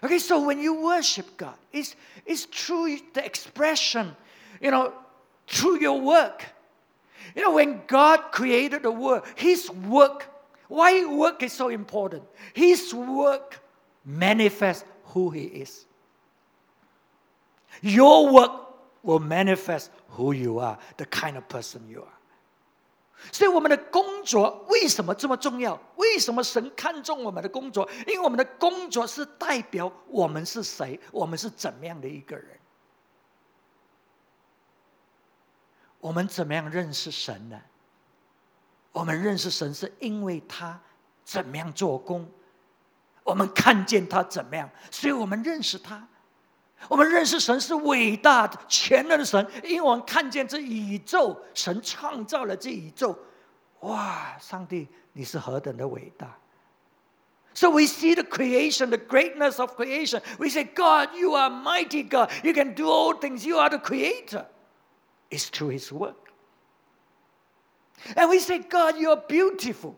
[0.00, 4.14] ？Okay, so when you worship God, it's it's through the expression,
[4.60, 4.92] you know,
[5.48, 6.40] through your work.
[7.34, 10.26] You know, when God created the world, His work,
[10.74, 12.24] why work is so important?
[12.54, 13.60] His work
[14.04, 15.86] manifests who He is.
[17.80, 18.50] Your work
[19.02, 22.08] will manifest who you are, the kind of person you are.
[23.32, 25.80] 所以我们的工作为什么这么重要？
[25.96, 27.88] 为什么神看重我们的工作？
[28.06, 32.58] 因为我们的工作是代表我们是谁，我们是怎么样的一个人。
[36.00, 37.58] 我们怎么样认识神呢？
[38.93, 40.79] 我们认识神是因为他
[41.23, 42.27] 怎么样做工，
[43.23, 46.07] 我们看见他怎么样，所以我们认识他。
[46.87, 53.17] 我们认识神是伟大的、全能的神，因为我们看见这宇宙，神创造了这宇宙。
[53.81, 56.37] 哇，上帝，你是何等的伟大！
[57.53, 60.21] So we see the creation, the greatness of creation.
[60.37, 62.31] We say, God, you are mighty God.
[62.43, 63.45] You can do all things.
[63.45, 64.45] You are the creator.
[65.29, 66.22] It's through His work.
[68.16, 69.96] And we say, God, you are beautiful.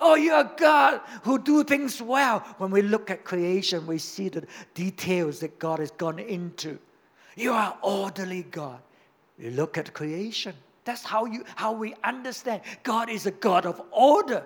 [0.00, 2.40] Oh, you are a God who do things well.
[2.58, 6.78] When we look at creation, we see the details that God has gone into.
[7.36, 8.80] You are orderly God.
[9.38, 10.54] You look at creation.
[10.84, 14.44] That's how you how we understand God is a God of order.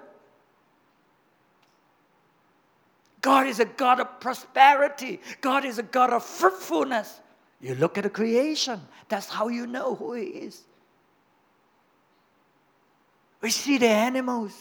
[3.23, 5.21] God is a God of prosperity.
[5.41, 7.21] God is a God of fruitfulness.
[7.61, 8.81] You look at the creation.
[9.09, 10.63] That's how you know who He is.
[13.41, 14.53] We see the animals,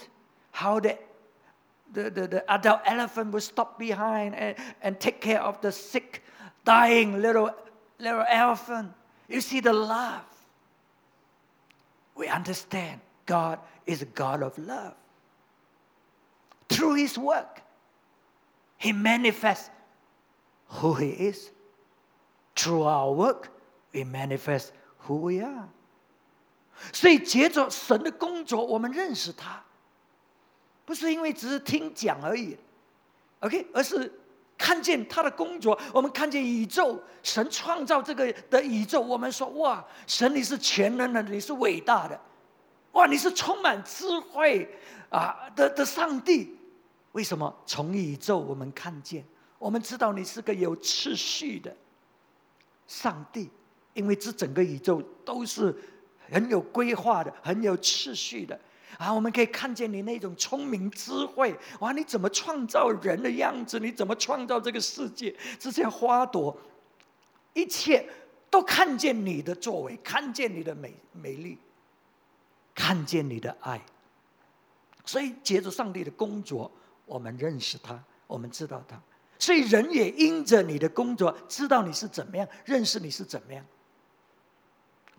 [0.51, 0.97] how the,
[1.93, 6.23] the, the, the adult elephant will stop behind and, and take care of the sick,
[6.63, 7.51] dying little,
[7.99, 8.91] little elephant.
[9.27, 10.23] You see the love.
[12.15, 14.93] We understand God is a God of love.
[16.69, 17.61] Through His work,
[18.77, 19.69] He manifests
[20.67, 21.51] who He is.
[22.55, 23.51] Through our work,
[23.93, 25.67] we manifest who we are.
[26.93, 29.63] 所以，接着神的工作，我们认识他，
[30.85, 32.55] 不是因为只是听讲而已
[33.39, 34.11] ，OK，而是
[34.57, 35.79] 看见他的工作。
[35.93, 42.19] 我们看见宇宙，神创造这个的宇宙，我们说：哇，神你是全能的，你是伟大的，
[42.91, 44.69] 哇，你是充满智慧
[45.09, 46.55] 啊的的上帝。
[47.13, 47.53] 为什么？
[47.65, 49.25] 从宇宙我们看见，
[49.57, 51.75] 我们知道你是个有秩序的
[52.85, 53.49] 上帝，
[53.93, 55.75] 因为这整个宇宙都是。
[56.31, 58.59] 很有规划的，很有秩序的
[58.97, 59.13] 啊！
[59.13, 61.91] 我们可以看见你那种聪明智慧哇！
[61.91, 63.79] 你怎么创造人的样子？
[63.79, 65.35] 你怎么创造这个世界？
[65.59, 66.57] 这些花朵，
[67.53, 68.07] 一切
[68.49, 71.57] 都看见你的作为，看见你的美美丽，
[72.73, 73.81] 看见你的爱。
[75.05, 76.71] 所以，借着上帝的工作，
[77.05, 78.99] 我们认识他，我们知道他。
[79.37, 83.63] 所以，人也因着你的工作，知道你是怎么样，认识你是怎么样。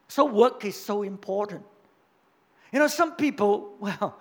[0.08, 1.62] So work is so important.
[2.72, 4.18] You know, some people, well,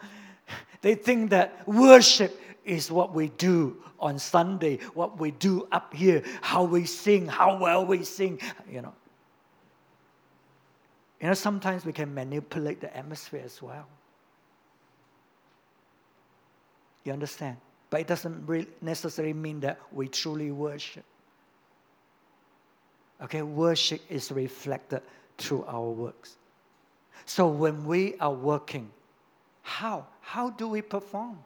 [0.81, 6.23] they think that worship is what we do on Sunday, what we do up here,
[6.41, 8.93] how we sing, how well we sing, you know.
[11.21, 13.87] You know, sometimes we can manipulate the atmosphere as well.
[17.03, 17.57] You understand?
[17.89, 21.05] But it doesn't really necessarily mean that we truly worship.
[23.21, 25.01] Okay, worship is reflected
[25.37, 26.37] through our works.
[27.25, 28.89] So when we are working,
[29.61, 30.05] how?
[30.21, 31.37] How do we perform?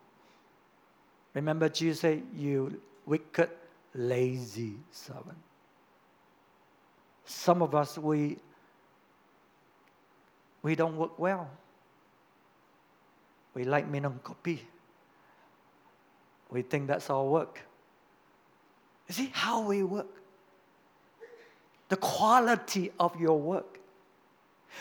[1.34, 3.50] Remember, Jesus said, You wicked,
[3.94, 5.38] lazy servant.
[7.26, 8.38] Some of us, we,
[10.62, 11.50] we don't work well.
[13.54, 14.68] We like minimum copy.
[16.50, 17.60] We think that's our work.
[19.08, 20.08] You see how we work?
[21.90, 23.79] The quality of your work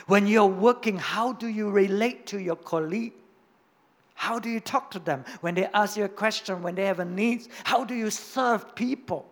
[0.08, 3.14] when you're working, how do you relate to your colleague?
[4.16, 5.26] How do you talk to them?
[5.42, 8.76] When they ask you a question, when they have a need, how do you serve
[8.76, 9.26] people?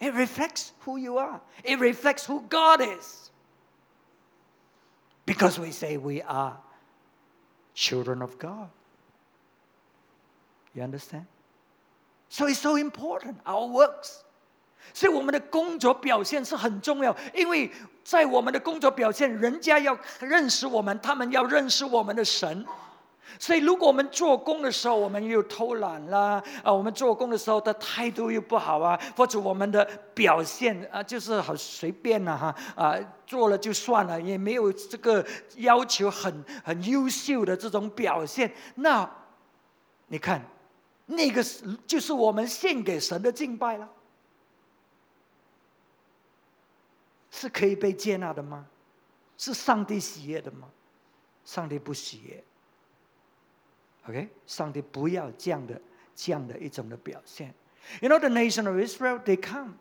[0.00, 3.30] It reflects who you are, it reflects who God is.
[5.26, 6.56] Because we say we are
[7.74, 8.68] children of God.
[10.74, 11.26] You understand?
[12.28, 14.24] So it's so important, our works.
[14.94, 17.70] 所以我们的工作表现是很重要，因为
[18.05, 22.63] 在我们的工作表现，人家要认识我们，他们要认识我们的神。
[23.39, 39.09] 所以，如果我们做工的时候，我们又偷懒啦，啊，我们做工的时候的态度又不好啊，或者我们的表现啊，就是很随便了哈，啊，做了就算了，也没有这个要求很很优秀的这种表现，那
[40.07, 40.41] 你看，
[41.07, 43.89] 那个是就是我们献给神的敬拜了。
[47.34, 48.66] 是可以被接纳的吗？
[49.36, 50.68] 是上帝喜悦的吗？
[51.44, 52.44] 上帝不喜悦。
[54.08, 55.80] OK，上帝不要这样的
[56.14, 57.54] 这样的一种的表现。
[58.00, 59.78] You know the nation of Israel, they come,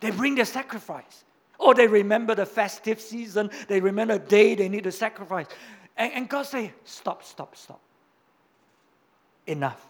[0.00, 1.24] they bring their sacrifice,
[1.58, 5.46] or they remember the festive season, they remember the day they need to sacrifice,
[5.96, 7.80] and, and God say, stop, stop, stop.
[9.46, 9.80] Enough.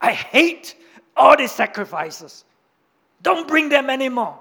[0.00, 0.76] I hate
[1.16, 2.44] all these sacrifices.
[3.22, 4.38] Don't bring them anymore.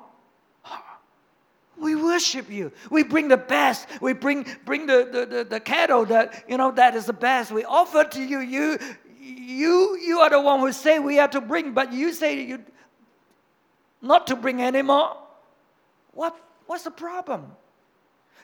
[1.78, 2.72] We worship you.
[2.90, 3.86] We bring the best.
[4.00, 7.50] We bring, bring the, the, the, the cattle that, you know, that is the best.
[7.50, 8.40] We offer to you.
[8.40, 8.78] You,
[9.20, 12.64] you, you are the one who say we have to bring, but you say you
[14.00, 15.16] not to bring anymore.
[16.12, 17.52] What, what's the problem?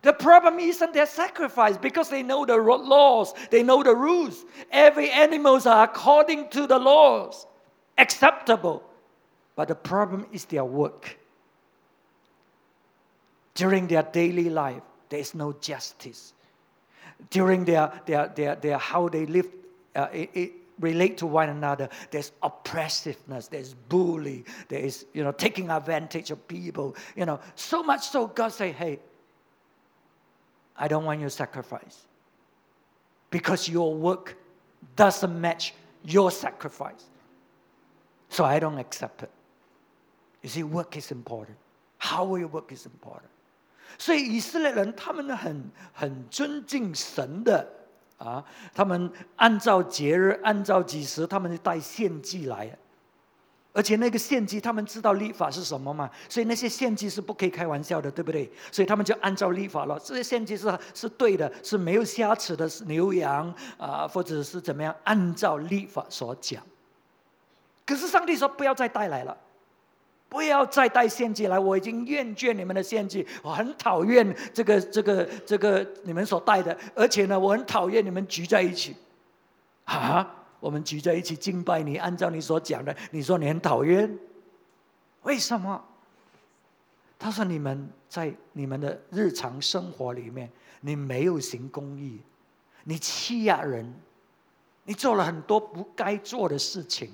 [0.03, 4.45] The problem isn't their sacrifice because they know the laws, they know the rules.
[4.71, 7.47] Every animals are according to the laws,
[7.97, 8.83] acceptable.
[9.55, 11.19] But the problem is their work.
[13.55, 16.33] During their daily life, there is no justice.
[17.31, 19.49] During their, their, their, their how they live,
[19.95, 25.33] uh, it, it, relate to one another, there's oppressiveness, there's bully, there is, you know,
[25.33, 28.99] taking advantage of people, you know, so much so God say, hey,
[30.77, 32.07] I don't want your sacrifice.
[33.31, 34.37] Because your work
[34.97, 35.75] doesn't match
[36.05, 37.05] your sacrifice.
[38.29, 39.31] So I don't accept it.
[40.43, 41.57] You see, work is important.
[41.99, 43.31] How you work is important.
[43.99, 47.69] 所以以色列人他们很很尊敬神的
[48.19, 52.77] 啊，他们按照节日、按照几时，他们就带献祭来。
[53.75, 56.11] 而且那个献祭，他们知道立法是什么嘛？
[56.29, 58.53] 所以那些献祭是不可以开玩笑的，对不对？
[58.71, 59.99] 所以他们就按照立法了。
[59.99, 64.95] 这些献祭是是对的，是没有瑕疵的，是牛羊啊，或者是怎么样？
[65.05, 66.63] 按照立法所讲。
[67.87, 69.35] 可是上帝说不要再带来了，
[70.33, 78.97] 不要再带献祭来，我已经厌倦你们的献祭，我很讨厌这个这个这个你们所带的，而且呢，我很讨厌你们聚在一起，
[79.85, 80.39] 啊。
[80.59, 84.17] 我们聚在一起敬拜你，按照你所讲的，你说你很讨厌，
[85.23, 85.85] 为什么？
[87.19, 90.49] 他说你们在你们的日常生活里面，
[90.81, 92.21] 你没有行公义，
[92.85, 93.93] 你欺压人，
[94.85, 97.11] 你做了很多不该做的事情，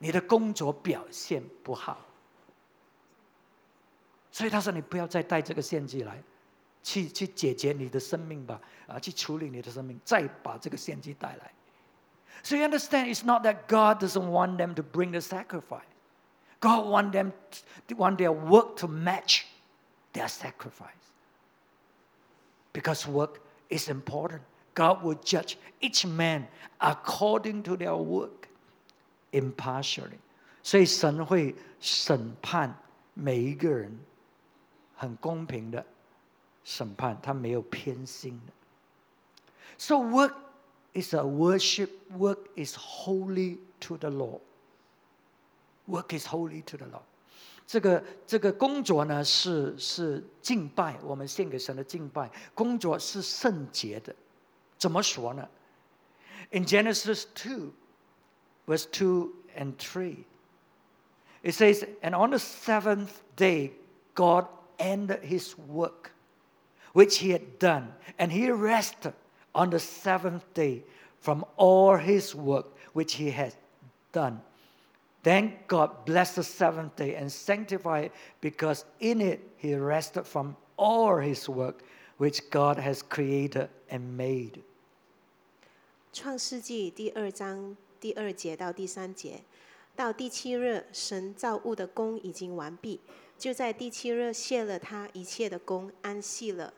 [0.00, 1.98] 你的工作表现不好，
[4.30, 6.22] 所以他说你不要再带这个献祭来，
[6.82, 11.52] 去去解决你的生命吧，啊，去处理你的生命，再把这个献祭带来。
[12.42, 15.82] So you understand, it's not that God doesn't want them to bring the sacrifice.
[16.60, 17.32] God want them
[17.88, 19.46] to, want their work to match
[20.12, 20.92] their sacrifice.
[22.72, 24.42] Because work is important.
[24.74, 28.48] God will judge each man according to their work
[29.32, 30.18] impartially.
[30.62, 32.76] 所以神会审判
[33.14, 33.96] 每一个人，
[34.94, 35.84] 很公平的
[36.64, 38.52] 审判，他没有偏心的。
[39.78, 40.34] So work
[40.94, 41.90] is a worship.
[42.16, 44.40] Work is holy to the Lord.
[45.86, 47.02] Work is holy to the Lord.
[47.66, 52.30] 这个这个工作呢是是敬拜，我们献给神的敬拜。
[52.54, 54.14] 工作是圣洁的，
[54.78, 55.48] 怎么说呢？
[56.50, 57.72] In Genesis two,
[58.67, 60.25] verse 2 and 3.
[61.43, 63.71] It says, And on the seventh day,
[64.15, 64.47] God
[64.79, 66.11] ended his work
[66.93, 69.13] which he had done, and he rested
[69.55, 70.83] on the seventh day
[71.19, 73.55] from all his work which he had
[74.11, 74.41] done.
[75.23, 80.55] Then God blessed the seventh day and sanctified it because in it he rested from
[80.77, 81.83] all his work
[82.17, 84.63] which God has created and made.
[86.13, 89.43] 创世记第二章第二节到第三节，
[89.95, 92.99] 到第七日，神造物的功已经完毕，
[93.37, 96.73] 就在第七日卸了他一切的功，安息了。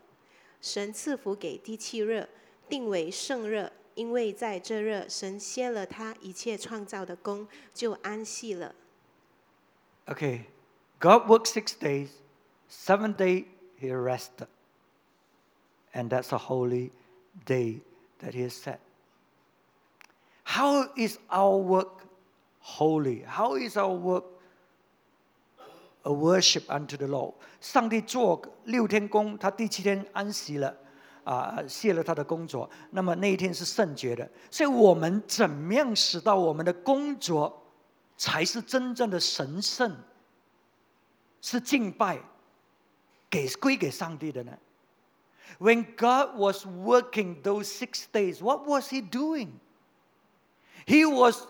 [0.60, 2.28] 神赐福给第七日，
[2.68, 8.76] 定为圣日，因为在这日，神歇了他一切创造的功，就安息了。
[10.06, 10.42] Okay,
[11.00, 12.10] God worked six days,
[12.70, 13.46] seven day
[13.80, 14.48] He rested,
[15.94, 16.92] and that's a holy
[17.46, 17.80] day
[18.20, 18.80] that He has set.
[20.45, 22.05] How is our work
[22.61, 23.25] holy?
[23.25, 24.25] How is our work
[26.03, 27.35] a worship unto the Lord?
[27.61, 30.75] 上帝做六天工，他第七天安息了。
[31.25, 34.27] 啊，卸了他的工作，那么那一天是圣洁的。
[34.51, 37.63] 所以，我们怎么样使到我们的工作
[38.17, 39.95] 才是真正的神圣，
[41.43, 42.19] 是敬拜，
[43.29, 44.57] 给归给上帝的呢？
[45.59, 49.51] When God was working those six days, what was He doing?
[50.86, 51.48] He was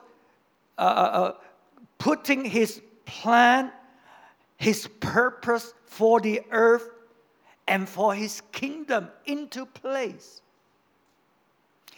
[0.78, 1.36] uh, uh,
[1.98, 3.72] putting His plan,
[4.58, 6.90] His purpose for the earth
[7.68, 10.42] and for his kingdom into place.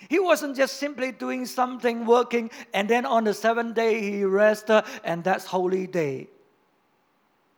[0.10, 4.84] He wasn't just simply doing something, working, and then on the seventh day he rested,
[5.04, 6.28] and that's holy day.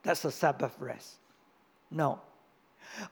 [0.03, 1.15] That's a Sabbath rest.
[1.91, 2.21] No.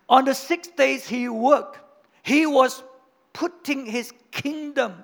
[0.08, 1.80] On the six days he worked,
[2.24, 2.84] he was
[3.34, 5.04] putting his kingdom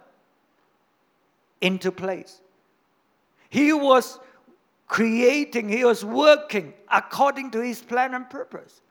[1.61, 2.41] into place.
[3.49, 4.19] He was
[4.87, 8.81] creating, he was working according to his plan and purpose.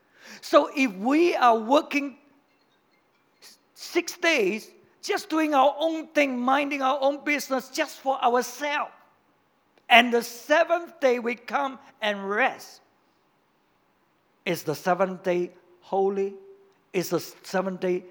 [0.41, 2.17] So if we are working
[3.75, 4.71] six days,
[5.03, 8.93] just doing our own thing, minding our own business just for ourselves,
[9.89, 12.81] and the seventh day we come and rest,
[14.45, 15.51] is the seventh day
[15.81, 16.35] holy?
[16.93, 18.05] Is the seventh day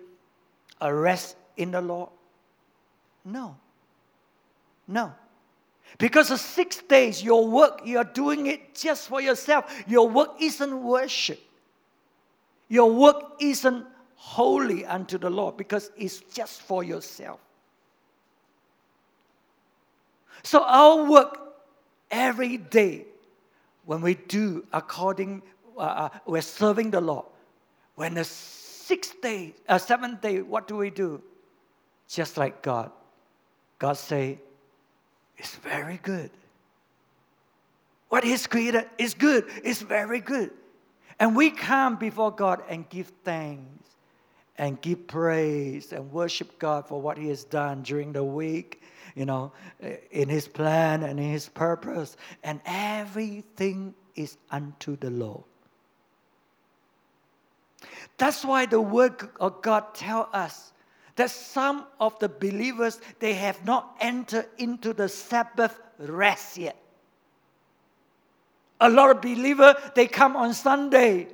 [0.82, 2.10] a rest in the Lord?
[3.26, 3.56] No.
[4.90, 5.14] No.
[6.00, 9.84] Because the six days, your work, you're doing it just for yourself.
[9.88, 11.40] Your work isn't worship.
[12.68, 13.86] Your work isn't
[14.16, 17.40] holy unto the Lord because it's just for yourself.
[20.44, 21.40] So our work
[22.10, 23.06] every day,
[23.86, 25.44] when we do according,
[25.78, 27.26] uh, uh we're serving the Lord.
[27.96, 31.22] When the sixth day, uh, seventh day, what do we do?
[32.08, 32.92] Just like God.
[33.78, 34.40] God say,
[35.40, 36.30] it's very good.
[38.10, 39.46] What He's created is good.
[39.64, 40.52] It's very good.
[41.20, 43.88] And we come before God and give thanks
[44.58, 48.82] and give praise and worship God for what He has done during the week,
[49.16, 49.54] you know,
[50.12, 52.18] in His plan and in His purpose.
[52.44, 55.44] And everything is unto the Lord.
[58.18, 60.74] That's why the Word of God tell us
[61.20, 66.78] that some of the believers they have not entered into the Sabbath rest yet.
[68.80, 71.28] A lot of believers they come on Sunday,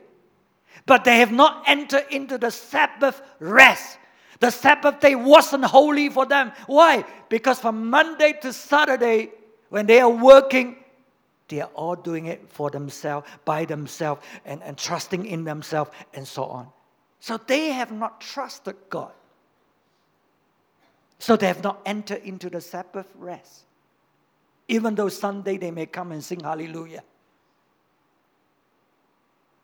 [0.87, 3.99] but they have not entered into the Sabbath rest.
[4.39, 6.51] The Sabbath day wasn't holy for them.
[6.65, 7.05] Why?
[7.29, 9.29] Because from Monday to Saturday,
[9.69, 10.77] when they are working,
[11.47, 16.27] they are all doing it for themselves, by themselves, and, and trusting in themselves, and
[16.27, 16.69] so on.
[17.19, 19.11] So they have not trusted God.
[21.17, 23.65] So they have not entered into the Sabbath rest.
[24.67, 27.03] Even though Sunday they may come and sing hallelujah.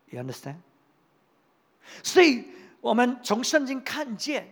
[0.09, 0.57] You understand?
[2.03, 2.45] 所以
[2.79, 4.47] 我们从圣经看见，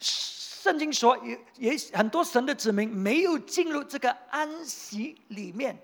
[0.00, 5.78] 圣经说也也很多神的子民没有进入这个安息里面，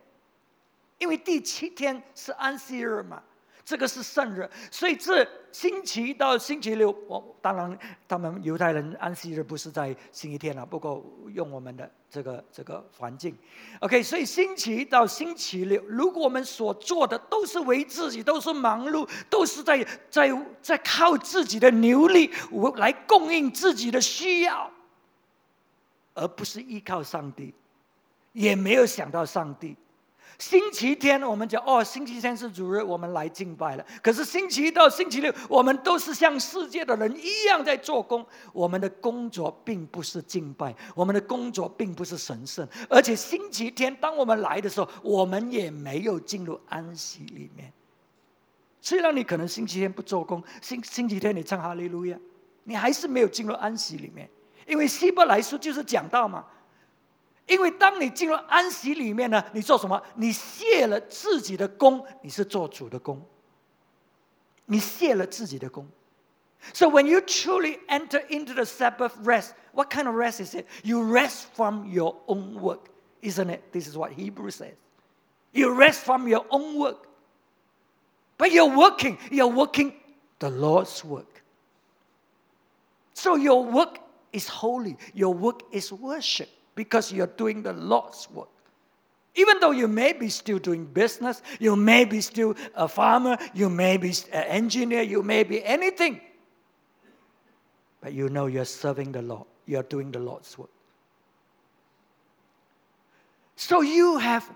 [0.99, 3.23] 因为第七天是安息日嘛。
[3.65, 11.03] 这个是圣日，所以这星期到星期六，我当然他们犹太人安息日不是在星期天了，不过
[11.33, 13.35] 用我们的这个这个环境
[13.81, 22.31] ，OK，所以星期一到星期六，如果我们所做的都是为自己，都是忙碌，都是在在在靠自己的牛力
[22.77, 24.71] 来供应自己的需要，
[26.13, 27.55] 而不是依靠上帝，
[28.33, 29.75] 也没有想到上帝。
[30.39, 33.87] 星期天我们讲哦，星期天是主日，我们来敬拜了。
[34.03, 38.25] 可是星期一到星期六，我们都是像世界的人一样在做工。
[38.53, 42.67] 我们的工作并不是敬拜，我们的工作并不是神圣。
[42.89, 47.73] 而且星期天当我们来的时候，我们也没有进入安息里面。
[48.81, 52.19] 虽然你可能星期天不做工，星星期天你唱哈利路亚，
[52.65, 54.29] 你还是没有进入安息里面。
[54.67, 56.45] 因为希伯来书就是讲到嘛。
[57.48, 60.02] 因为当你进入安息里面呢，你做什么？
[60.16, 63.26] 你卸了自己的功，你是做主的功。
[64.66, 65.88] 你卸了自己的功。
[66.74, 70.66] So when you truly enter into the Sabbath rest, what kind of rest is it?
[70.84, 72.90] You rest from your own work,
[73.22, 73.62] isn't it?
[73.72, 74.76] This is what Hebrew says.
[75.54, 77.08] You rest from your own work.
[78.38, 79.94] But you're working, you're working
[80.38, 81.44] the Lord's work.
[83.14, 84.00] So your work
[84.32, 88.49] is holy, your work is worship because you're doing the Lord's work.
[89.37, 93.69] Even though you may be still doing business, you may be still a farmer, you
[93.69, 96.21] may be an engineer, you may be anything.
[98.01, 100.71] But you know you're serving the Lord, you're doing the Lord's work.
[103.57, 104.49] So you have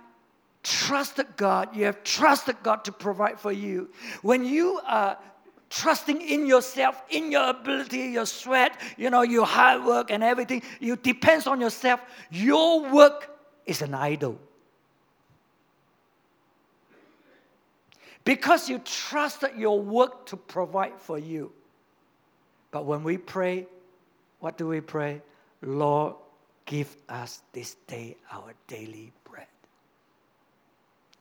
[0.63, 3.91] trusted God, you have trusted God to provide for you.
[4.23, 5.19] When you are
[5.71, 10.63] trusting in yourself, in your ability, your sweat, you know, your hard work and everything.
[10.81, 12.01] You depends on yourself.
[12.31, 13.31] Your work
[13.67, 14.39] is an idol.
[18.25, 21.53] Because you trusted your work to provide for you.
[22.71, 23.67] But when we pray,
[24.41, 25.23] what do we pray?
[25.63, 26.15] Lord,
[26.67, 29.47] give us this day our daily bread.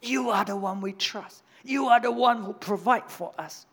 [0.02, 1.43] You are the one we trust.
[1.64, 3.66] You are the one who provide for us.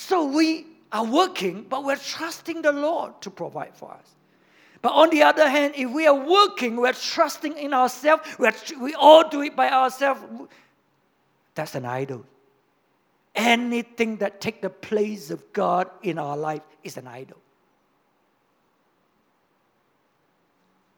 [0.00, 4.14] So we are working, but we're trusting the Lord to provide for us.
[4.80, 8.22] But on the other hand, if we are working, we're trusting in ourselves,
[8.80, 10.22] we all do it by ourselves,
[11.54, 12.24] that's an idol.
[13.34, 17.36] Anything that take the place of God in our life is an idol.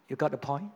[0.09, 0.71] You got the point?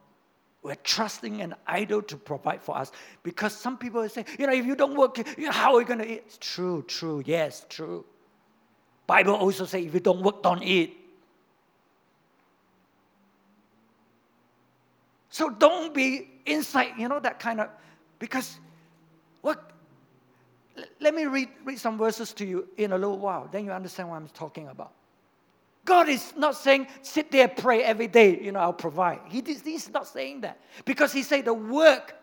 [0.64, 2.90] We're trusting an idol to provide for us
[3.22, 5.16] because some people say, you know, if you don't work,
[5.50, 6.24] how are we going to eat?
[6.26, 8.04] It's true, true, yes, true.
[9.06, 10.90] Bible also say, if you don't work, on it.
[15.30, 17.68] So don't be inside, you know, that kind of,
[18.18, 18.58] because
[19.42, 19.70] what?
[21.00, 23.48] Let me read, read some verses to you in a little while.
[23.50, 24.92] Then you understand what I'm talking about.
[25.84, 29.20] God is not saying, sit there, pray every day, you know, I'll provide.
[29.28, 30.58] He, he's not saying that.
[30.84, 32.14] Because he said the work,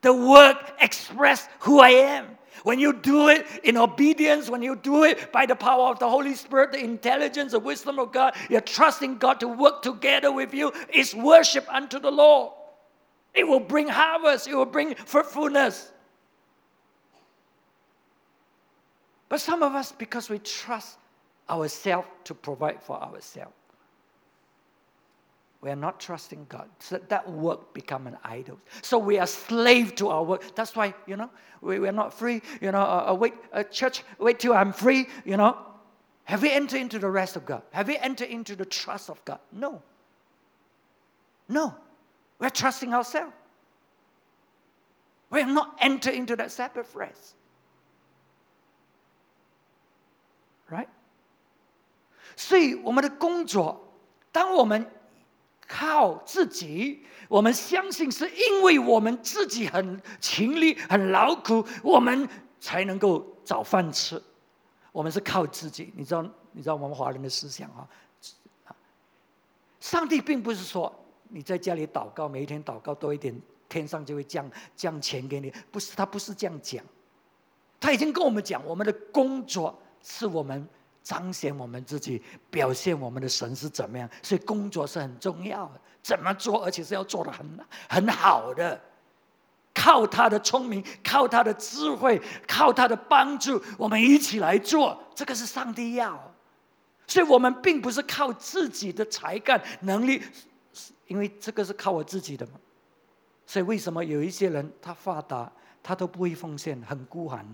[0.00, 2.26] the work express who I am.
[2.62, 6.08] When you do it in obedience, when you do it by the power of the
[6.08, 10.52] Holy Spirit, the intelligence, the wisdom of God, you're trusting God to work together with
[10.52, 12.52] you, it's worship unto the Lord.
[13.34, 15.92] It will bring harvest, it will bring fruitfulness.
[19.28, 20.98] But some of us, because we trust
[21.48, 23.54] ourselves to provide for ourselves.
[25.61, 26.69] We are not trusting God.
[26.79, 28.59] So that work become an idol.
[28.83, 30.55] So we are slave to our work.
[30.55, 31.29] That's why, you know,
[31.61, 32.41] we, we are not free.
[32.61, 35.57] You know, uh, uh, wait, uh, church, wait till I'm free, you know.
[36.25, 37.63] Have we entered into the rest of God?
[37.71, 39.39] Have we entered into the trust of God?
[39.51, 39.81] No.
[41.47, 41.73] No.
[42.37, 43.33] We're trusting ourselves.
[45.31, 47.33] We have not entered into that Sabbath rest.
[50.69, 50.89] Right?
[52.35, 53.79] 所以我们的工作，
[54.31, 54.89] 当我们
[55.72, 64.20] 靠自己，我们相信是因为我们自己很勤力、很劳苦，我们才能够找饭吃。
[64.90, 66.22] 我们是靠自己，你知道？
[66.50, 67.86] 你知道我们华人的思想啊？
[69.78, 70.92] 上帝并不是说
[71.28, 75.52] 你在家里祷告，每一天祷告多一点，天上就会降降钱给你。
[75.70, 76.84] 不是，他不是这样讲。
[77.78, 80.68] 他已经跟我们讲，我们的工作是我们。
[81.10, 85.80] 彰显我们自己，表现我们的神是怎么样，所以工作是很重要的。
[86.00, 87.44] 怎么做，而且是要做的很
[87.88, 88.80] 很好的，
[89.74, 94.96] 靠他的聪明，靠他的智慧，靠他的帮助，我们一起来做。
[95.12, 96.16] 这个是上帝要，
[97.08, 100.22] 所以我们并不是靠自己的才干能力，
[101.08, 102.52] 因为这个是靠我自己的嘛。
[103.44, 105.50] 所以为什么有一些人他发达，
[105.82, 107.44] 他都不会奉献，很孤寒？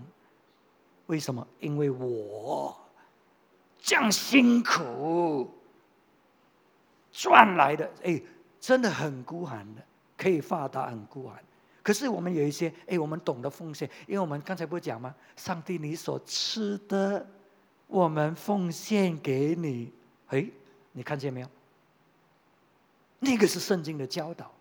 [1.07, 1.47] 为什么？
[1.59, 2.77] 因为我。
[3.87, 5.49] 这样辛苦
[7.09, 8.21] 赚来的，哎，
[8.59, 9.81] 真的很孤寒的，
[10.17, 11.41] 可以发达，很孤寒。
[11.81, 15.15] 可是我们有一些，哎，我们懂得奉献，因为我们刚才不是讲吗？
[15.37, 17.25] 上帝，你所吃的，
[17.87, 19.93] 我们奉献给你。
[20.27, 20.45] 哎，
[20.91, 21.47] 你看见没有？
[23.19, 24.51] 那个是圣经的教导。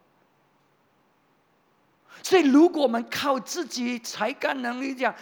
[2.23, 5.13] 所以，如果我们靠自己才干能力讲。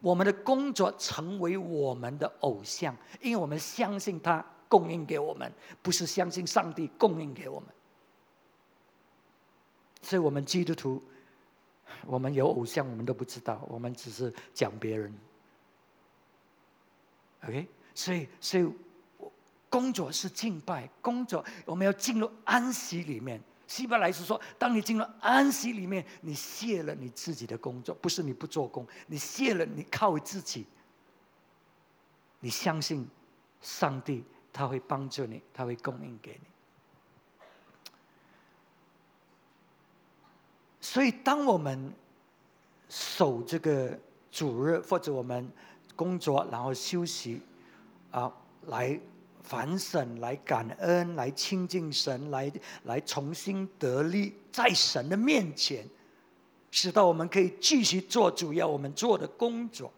[0.00, 7.68] 我们的工作成为我们的偶像，因为我们相信他供应给我们，不是相信上帝供应给我们。
[10.02, 11.02] 所以，我们基督徒，
[12.06, 15.14] 我们有偶像，我们都不知道，我们只是讲别人。
[17.44, 18.66] OK，所以，所以
[19.68, 23.42] 工作是敬拜，工作我们要进入安息里面。
[23.70, 30.66] 希伯来是说，当你进入安息里面，你卸了你自己的工作，不是你不做工，你卸了，你靠自己。
[32.40, 33.06] 你相信
[33.60, 36.48] 上帝，他会帮助你，他会供应给你。
[40.80, 41.94] 所以，当我们
[42.88, 43.96] 守这个
[44.32, 45.48] 主日，或者我们
[45.94, 47.40] 工作然后休息，
[48.10, 48.32] 啊，
[48.66, 49.00] 来。
[49.50, 52.52] 反省来感恩，来亲近神，来
[52.84, 55.84] 来重新得力，在神的面前，
[56.70, 59.92] 使到我们可以继续做主要我们做的工作。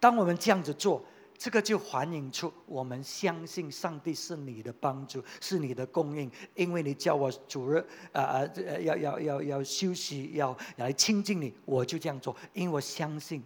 [0.00, 1.04] 当我们这样子做，
[1.36, 6.30] 这个就反映出我们相信上帝是你的帮助，是你的供应。
[6.54, 7.76] 因为你叫我主日
[8.12, 8.50] 啊啊，
[8.80, 13.44] 要要要要休息，要来亲近你，我就这样做，因为我相信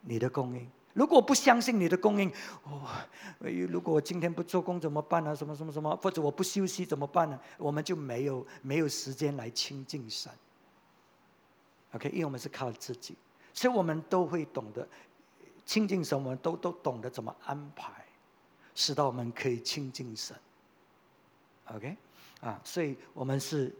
[0.00, 0.68] 你的供应。
[0.96, 2.32] 如果不相信你的供应，
[2.62, 2.88] 哦，
[3.68, 5.36] 如果我今天不做工怎么办呢？
[5.36, 5.94] 什么什么什么？
[5.96, 7.38] 或者我不休息怎么办呢？
[7.58, 10.32] 我们就没有没有时间来亲近神。
[11.92, 13.14] OK，因为我们是靠自己，
[13.52, 14.88] 所以我们都会懂得
[15.66, 17.92] 亲近神，我们都都懂得怎么安排，
[18.74, 20.34] 使到我们可以亲近神。
[21.66, 21.94] OK，
[22.40, 23.70] 啊，所以我们是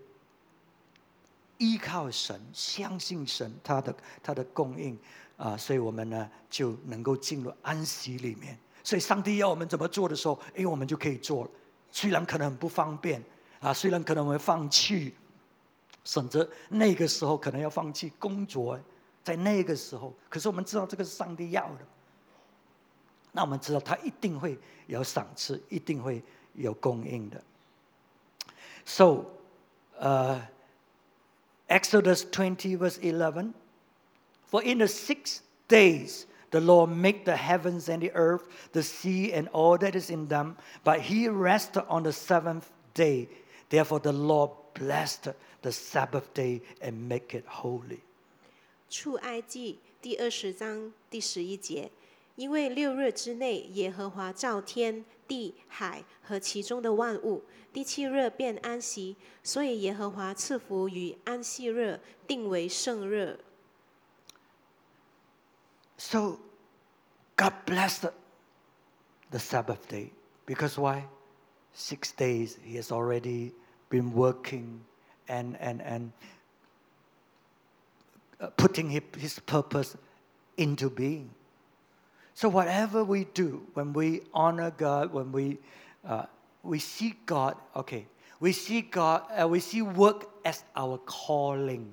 [1.56, 4.98] 依靠神，相信神他的他的供应。
[5.36, 8.58] 啊，所以我们呢就能够进入安息里面。
[8.82, 11.50] 所以上帝要我们怎么做的时候，哎，我们就可以做了。
[11.90, 13.22] 虽然可能很不方便，
[13.60, 15.14] 啊，虽然可能会放弃，
[16.04, 18.78] 甚至那个时候可能要放弃工作，
[19.24, 21.80] 在那个时候，可是我们知道这个是上帝要的。
[23.32, 26.22] 那我们知道他一定会有赏赐，一定会
[26.54, 27.42] 有供应的。
[28.84, 29.24] So，
[29.98, 30.46] 呃
[31.66, 33.52] ，Exodus twenty verse eleven
[34.55, 39.31] For in the six days the Lord made the heavens and the earth, the sea,
[39.31, 43.29] and all that is in them, but he rested on the seventh day.
[43.69, 45.29] Therefore, the Lord blessed
[45.61, 47.99] the Sabbath day and make it holy.
[48.89, 51.89] 出埃及第二十章第十一节，
[52.35, 63.39] 因为六日之内，耶和华造天地海和其中的万物，第七日便安息，所以耶和华赐福与安息日，定为圣日。
[65.96, 66.40] So,
[67.36, 68.06] God blessed
[69.30, 70.12] the Sabbath day.
[70.44, 71.04] Because why?
[71.72, 73.52] Six days He has already
[73.90, 74.80] been working
[75.28, 76.12] and, and, and
[78.40, 79.96] uh, putting his, purpose
[80.56, 81.30] into being.
[82.34, 85.58] So, whatever we do, when we honor God, when we,
[86.06, 86.26] uh,
[86.62, 88.06] we see God, okay,
[88.40, 91.92] we see God, uh, we see work as our calling.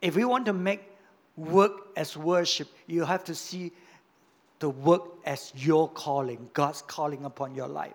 [0.00, 0.89] If we want to make
[1.48, 3.72] work as worship, you have to see
[4.58, 7.94] the work as your calling, God's calling upon your life.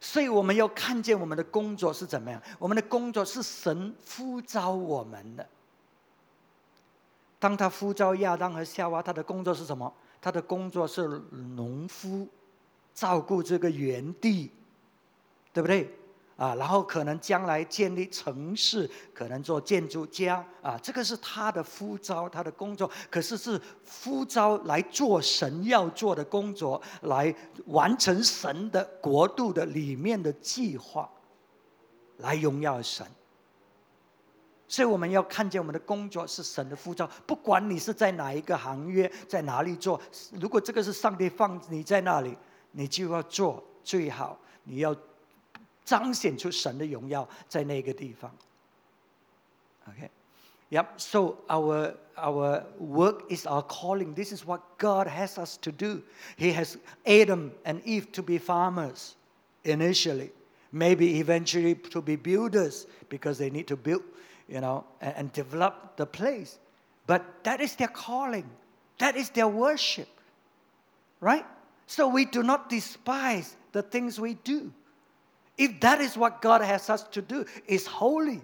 [0.00, 2.40] 所以我们要看见我们的工作是怎么样。
[2.58, 5.46] 我们的工作是神呼召我们的。
[7.38, 9.92] 当他呼召亚当和夏娃，他的工作是什么？
[10.20, 11.06] 他的工作是
[11.56, 12.28] 农夫，
[12.94, 14.50] 照顾这个园地，
[15.52, 15.90] 对不对？
[16.36, 22.90] 啊，然后可能将来建立城市，可能做建筑家啊，这个是他的呼召，他的工作。
[23.08, 23.60] 可是是
[24.02, 27.32] 呼召来做神要做的工作，来
[27.66, 31.08] 完成神的国度的里面的计划，
[32.16, 33.06] 来荣耀神。
[34.66, 40.00] 所以我们要看见我们的工作是神的呼召，不管你是在哪一个行业，在哪里做，
[40.32, 42.36] 如果这个是上帝放你在那里，
[42.72, 44.92] 你就要做最好，你要。
[45.85, 48.31] 彰显出神的荣耀在那个地方。
[49.87, 50.09] Okay,
[50.69, 50.85] yep.
[50.97, 54.13] So our our work is our calling.
[54.13, 56.03] This is what God has us to do.
[56.37, 59.15] He has Adam and Eve to be farmers
[59.63, 60.31] initially,
[60.71, 64.03] maybe eventually to be builders because they need to build,
[64.47, 66.59] you know, and, and develop the place.
[67.07, 68.47] But that is their calling.
[68.99, 70.09] That is their worship,
[71.21, 71.45] right?
[71.87, 74.71] So we do not despise the things we do.
[75.56, 78.42] If that is what God has us to do, it's holy.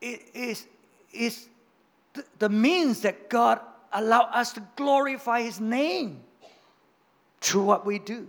[0.00, 0.66] It is,
[1.12, 1.48] is
[2.38, 3.60] the means that God
[3.92, 6.20] allow us to glorify His name
[7.40, 8.28] through what we do.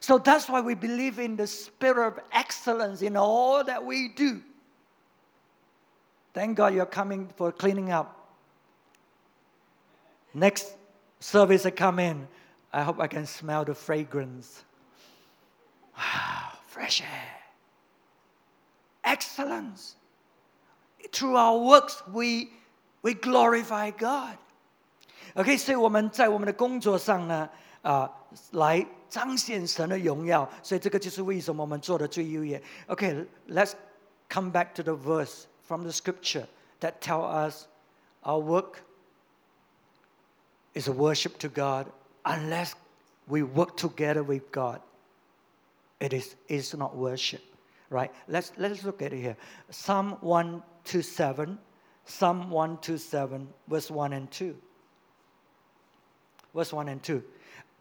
[0.00, 4.42] So that's why we believe in the spirit of excellence in all that we do.
[6.34, 8.28] Thank God you're coming for cleaning up.
[10.34, 10.74] Next
[11.18, 12.28] service I come in,
[12.75, 14.63] I hope I can smell the fragrance.
[16.67, 17.29] Fresh air.
[19.03, 19.95] Excellence.
[21.11, 22.51] Through our works, we,
[23.01, 24.37] we glorify God.
[25.35, 27.49] OK，所以我们在我们的工作上呢，
[27.81, 28.09] 啊、
[28.51, 30.49] 来彰显神的荣耀。
[30.63, 32.61] 所以这个就是为什么我们做的最优越。
[32.87, 36.45] OK，let's、come back to the verse from the scripture
[36.79, 37.65] that tell us
[38.23, 38.81] our work
[40.73, 41.87] is a worship to God
[42.26, 42.74] unless
[43.28, 44.80] we work together with God,
[46.00, 47.42] it is it's not worship,
[47.88, 48.12] right?
[48.28, 49.36] Let's let's look at it here.
[49.70, 51.58] Psalm one to seven,
[52.04, 54.56] Psalm one to seven, verse one and two.
[56.54, 57.22] Verse one and two.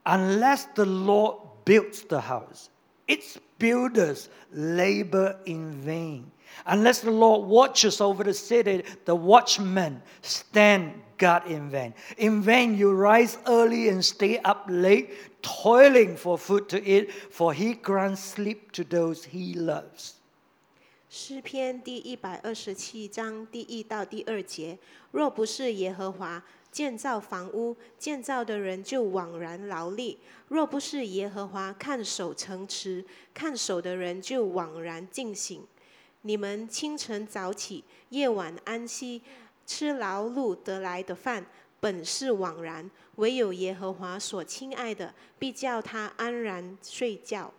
[0.05, 2.69] Unless the Lord builds the house,
[3.07, 6.30] its builders labor in vain.
[6.66, 11.94] Unless the Lord watches over the city, the watchmen stand guard in vain.
[12.18, 17.52] In vain you rise early and stay up late, toiling for food to eat, for
[17.52, 20.14] he grants sleep to those he loves.
[21.08, 24.78] 诗篇第一百二十七章第一到第二节：
[25.10, 26.40] 若不是耶和华
[26.75, 30.17] 建造房屋，建造的人就枉然劳力；
[30.49, 35.65] 若不是耶和华看守城池，看守的人就枉然进行。
[36.23, 39.21] 你们清晨早起，夜晚安息，
[39.65, 41.45] 吃劳碌得来的饭，
[41.79, 47.53] 本是枉然；唯有耶和华所亲爱的，必叫他安然睡觉。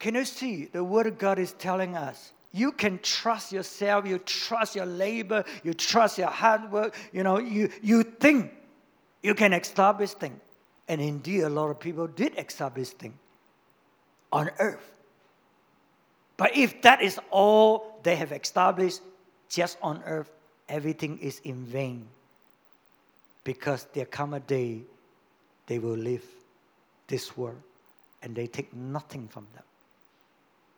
[0.00, 2.32] Can you see the word of God is telling us?
[2.54, 7.40] You can trust yourself, you trust your labor, you trust your hard work, you know,
[7.40, 8.52] you, you think
[9.24, 10.38] you can establish things.
[10.86, 13.16] And indeed, a lot of people did establish things
[14.32, 14.88] on earth.
[16.36, 19.00] But if that is all they have established
[19.48, 20.30] just on earth,
[20.68, 22.06] everything is in vain.
[23.42, 24.82] Because there come a day
[25.66, 26.24] they will leave
[27.08, 27.60] this world
[28.22, 29.64] and they take nothing from them.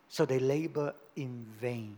[0.09, 1.95] So they labor in vain.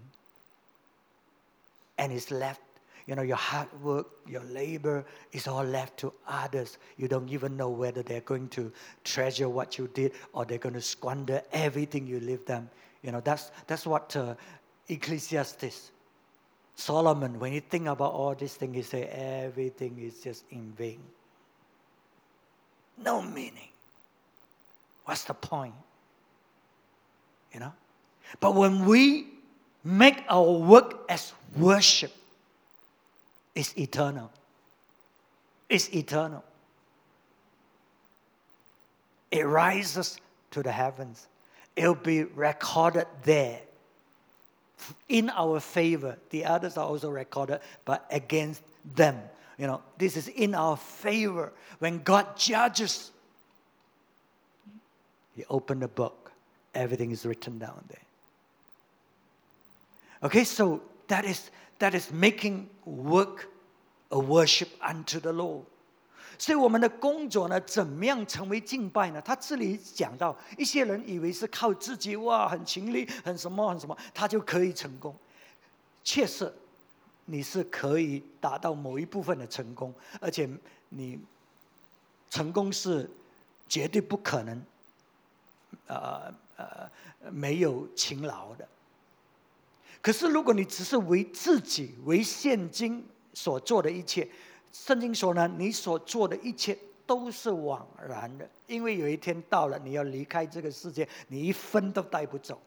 [1.97, 2.61] And it's left,
[3.07, 6.77] you know, your hard work, your labor is all left to others.
[6.97, 8.71] You don't even know whether they're going to
[9.03, 12.69] treasure what you did or they're going to squander everything you leave them.
[13.03, 14.35] You know, that's, that's what uh,
[14.87, 15.91] Ecclesiastes,
[16.75, 20.99] Solomon, when he think about all these things, he say everything is just in vain.
[22.97, 23.69] No meaning.
[25.05, 25.73] What's the point?
[27.53, 27.73] You know?
[28.39, 29.27] But when we
[29.83, 32.11] make our work as worship,
[33.55, 34.31] it's eternal.
[35.67, 36.43] It's eternal.
[39.31, 40.17] It rises
[40.51, 41.27] to the heavens.
[41.75, 43.61] It'll be recorded there
[45.07, 46.17] in our favor.
[46.29, 48.63] The others are also recorded, but against
[48.95, 49.19] them.
[49.57, 51.51] You know, this is in our favor.
[51.79, 53.11] When God judges,
[55.35, 56.31] He opened the book,
[56.73, 58.08] everything is written down there.
[60.21, 61.49] Okay, so that is
[61.79, 63.47] that is making work
[64.11, 65.63] a worship unto the Lord.
[66.37, 69.21] 所以我们的工作呢，怎么样成为敬拜呢？
[69.21, 75.15] 他这里讲到，一些人以为是靠自己哇，很勤力，很什么很什么，他就可以成功。
[76.03, 76.53] 确实，
[77.25, 80.49] 你是可以达到某一部分的成功，而且
[80.89, 81.19] 你
[82.29, 83.09] 成功是
[83.67, 84.63] 绝对不可能，
[85.87, 86.89] 呃呃，
[87.31, 88.67] 没有勤劳的。
[90.01, 94.27] 可是，如果你只是为自己为现今所做的一切，
[94.71, 102.61] 圣经说呢，你所做的一切都是枉然的，因为有一天到了，你要离开这个世界，你一分都带不走。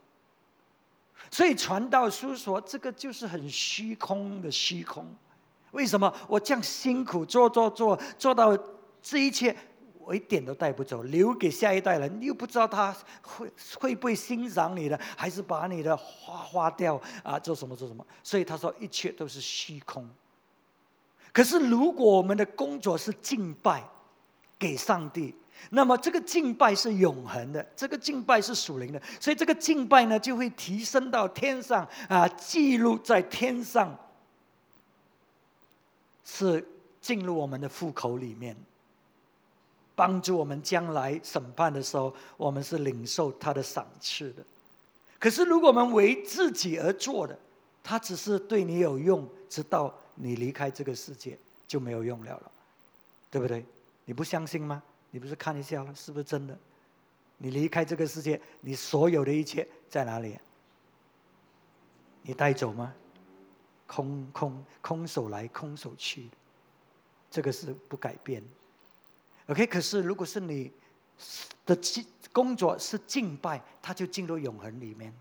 [1.30, 5.06] 所以传道书说，这个就是很虚空的虚空。
[5.70, 8.58] 为什么我这样辛苦做做做做到
[9.00, 9.56] 这一切，
[10.04, 17.38] 我一点都带不走，留给下一代人，你又不知道他会会不会欣赏你的，还是把你的花花掉啊？
[17.38, 18.04] 做什么做什么？
[18.22, 20.08] 所以他说，一切都是虚空。
[21.32, 23.82] 可是，如果我们的工作是敬拜
[24.58, 25.34] 给上帝，
[25.70, 33.96] 那么这个敬拜是永恒的，这个敬拜是属灵的，所以这个敬拜呢，就会提升到天上啊，记录在天上，
[36.24, 36.66] 是
[37.00, 38.56] 进入我们的户口里面，
[39.94, 44.44] 帮助我们将来审判的时候，我们是领受他的赏赐的。
[45.18, 47.38] 可是，如果我们为自己而做的，
[47.82, 49.94] 他只是对你有用，直到。
[50.14, 52.52] 你离开这个世界就没有用了了，
[53.30, 53.64] 对不对？
[54.04, 54.82] 你不相信吗？
[55.10, 56.56] 你不是看一下了，是不是真的？
[57.38, 60.38] 你离开这个世界，你所有的一切在哪里？
[62.20, 62.92] 你带走吗？
[63.86, 66.28] 空空空手来，空手去，
[67.30, 68.42] 这个是不改变。
[69.52, 70.72] OK，可是如果是你
[71.66, 71.78] 的
[72.32, 75.12] 工作是敬拜，他就进入永恒里面，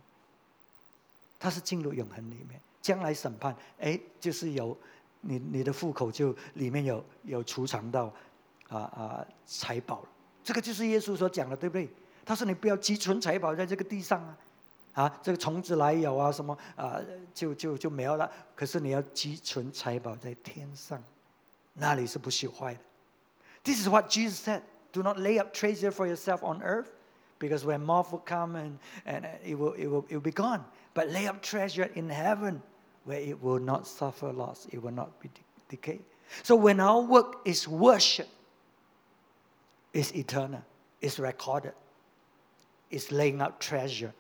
[1.38, 2.60] 他是进入永恒里面。
[2.82, 4.76] 将来审判，哎，就是有
[5.20, 8.06] 你你的户口就里面有有储藏到
[8.70, 10.04] 啊啊财宝。
[10.44, 11.88] 这个就是耶稣所讲的，对不对？
[12.26, 14.38] 他说你不要积存财宝在这个地上啊，
[14.94, 17.00] 啊，这个虫子来咬啊什么啊，
[17.34, 18.32] 就就就没有了。
[18.56, 21.04] 可是你要积存财宝在天上，
[21.74, 22.80] 那里是不朽坏的。
[23.64, 26.92] This is what Jesus said: Do not lay up treasure for yourself on earth,
[27.40, 30.32] because when moth will come and and uh, it will it will it will be
[30.32, 30.64] gone.
[30.94, 32.62] But lay up treasure in heaven
[33.06, 35.30] where it will not suffer loss, it will not be
[35.70, 36.04] decayed.
[36.44, 38.28] So when our work is worship,
[39.94, 40.64] it's eternal,
[41.02, 41.74] it's recorded,
[42.90, 44.14] it's laying up treasure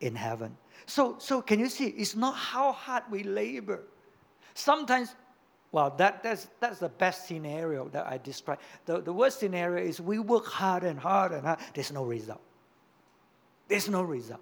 [0.00, 0.56] in heaven.
[0.86, 1.86] So, so can you see?
[1.88, 3.82] It's not how hard we labor.
[4.54, 5.14] Sometimes,
[5.74, 8.60] well, that, that's, that's the best scenario that I describe.
[8.84, 12.40] The, the worst scenario is we work hard and hard and hard, there's no result.
[13.66, 14.40] There's no result.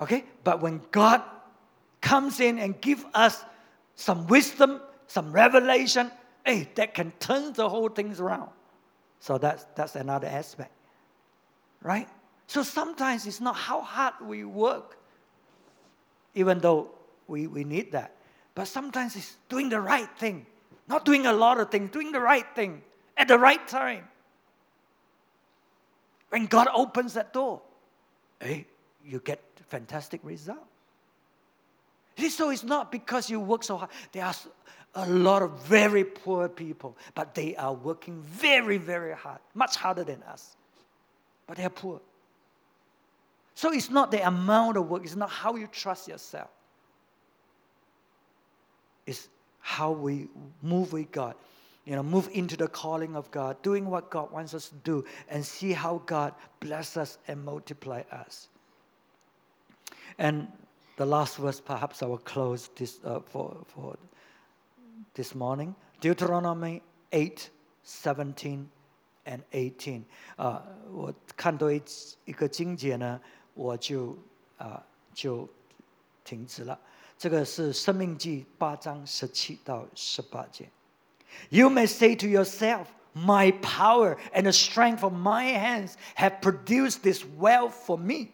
[0.00, 0.24] Okay?
[0.44, 1.20] But when God
[2.00, 3.44] comes in and gives us
[3.96, 6.12] some wisdom, some revelation,
[6.44, 8.50] hey, that can turn the whole things around.
[9.18, 10.70] So that's, that's another aspect.
[11.82, 12.08] Right?
[12.46, 14.96] So sometimes it's not how hard we work,
[16.36, 16.90] even though
[17.26, 18.15] we, we need that.
[18.56, 20.46] But sometimes it's doing the right thing,
[20.88, 22.82] not doing a lot of things, doing the right thing
[23.16, 24.08] at the right time.
[26.30, 27.60] When God opens that door,
[28.40, 28.66] hey,
[29.04, 30.66] you get fantastic result.
[32.30, 33.90] So it's not because you work so hard.
[34.12, 34.34] There are
[34.94, 40.02] a lot of very poor people, but they are working very, very hard, much harder
[40.02, 40.56] than us.
[41.46, 42.00] But they are poor.
[43.54, 46.48] So it's not the amount of work, it's not how you trust yourself
[49.05, 50.27] It's how we
[50.61, 51.35] move with God.
[51.85, 55.03] You know, move into the calling of God, doing what God wants us to do,
[55.29, 58.49] and see how God bless us and multiply us.
[60.19, 60.47] And
[60.97, 63.97] the last verse, perhaps I will close this uh, for, for
[65.15, 66.81] this morning Deuteronomy
[67.11, 67.49] 8
[67.83, 68.69] 17
[69.25, 70.03] and 18.
[70.37, 71.81] 啊、我看到一
[72.25, 73.19] 一个经节呢，
[73.55, 74.15] 我就
[74.57, 74.83] 啊、
[75.13, 75.49] 就
[76.23, 76.79] 停止了。
[77.18, 80.68] 这个是《申命记》八章十七到十八节。
[81.50, 87.24] You may say to yourself, My power and the strength of my hands have produced this
[87.38, 88.32] wealth for me.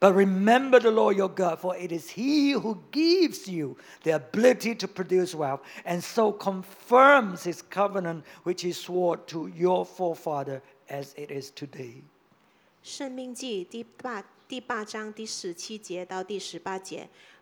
[0.00, 4.76] But remember the Lord your God, for it is He who gives you the ability
[4.76, 11.14] to produce wealth, and so confirms His covenant which He swore to your forefather as
[11.14, 12.04] it is today.
[12.80, 17.08] 申命记第八第八章第十七节到第十八节，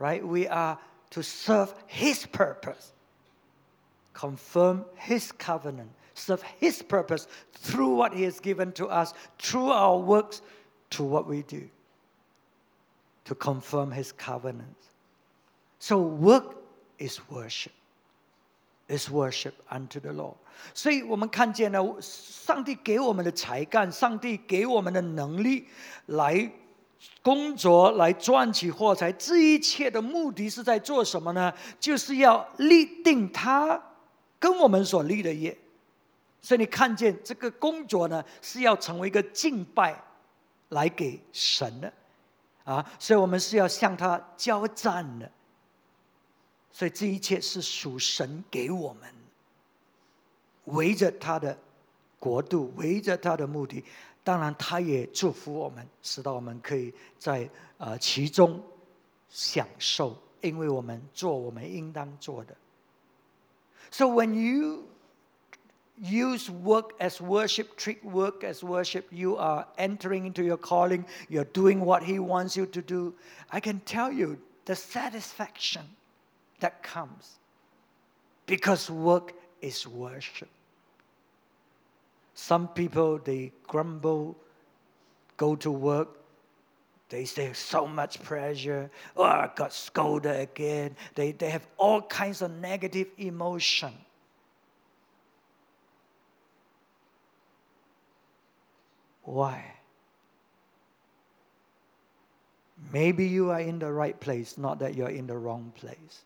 [0.00, 0.26] right?
[0.26, 0.78] We are
[1.10, 2.92] to serve His purpose,
[4.12, 9.98] confirm His covenant, serve His purpose through what He has given to us, through our
[9.98, 10.42] works,
[10.90, 11.68] to what we do,
[13.24, 14.76] to confirm His covenant.
[15.78, 16.56] So, work
[16.98, 17.72] is worship
[18.88, 20.36] is worship unto the Lord。
[20.72, 25.66] 所以我们看见呢，上帝给我们的才干，上帝给我们的能力，
[26.06, 26.50] 来
[27.23, 31.53] 工作，来赚取货财，这一切的目的是在做什么呢？
[31.79, 33.81] 就是要立定他
[34.39, 35.57] 跟我们所立的业。
[36.41, 40.03] 所以你看见这个工作呢，是要成为一个敬拜
[40.69, 41.93] 来给神的
[42.63, 45.31] 啊，所以我们是要向他交战的。
[46.71, 49.13] 所以这一切是属神给我们，
[50.65, 51.55] 围着他的
[52.17, 53.83] 国度，围着他的目的。
[54.24, 57.48] 当然，他也祝福我们，使到我们可以在
[57.78, 58.62] 呃其中
[59.28, 62.56] 享受，因为我们做我们应当做的。
[63.90, 64.88] So when you
[65.96, 71.46] use work as worship, treat work as worship, you are entering into your calling, you're
[71.52, 73.14] doing what He wants you to do.
[73.48, 75.84] I can tell you the satisfaction
[76.58, 77.38] that comes
[78.46, 80.48] because work is worship.
[82.33, 84.37] Some people they grumble,
[85.37, 86.17] go to work,
[87.09, 90.95] they say so much pressure, oh I got scolded again.
[91.15, 93.93] They, they have all kinds of negative emotion.
[99.23, 99.63] Why?
[102.91, 106.23] Maybe you are in the right place, not that you're in the wrong place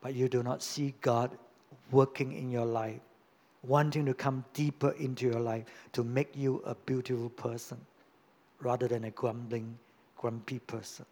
[0.00, 1.36] but you do not see God
[1.90, 3.00] working in your life,
[3.68, 7.78] wanting to come deeper into your life to make you a beautiful person
[8.60, 9.78] rather than a grumbling,
[10.16, 11.04] grumpy person.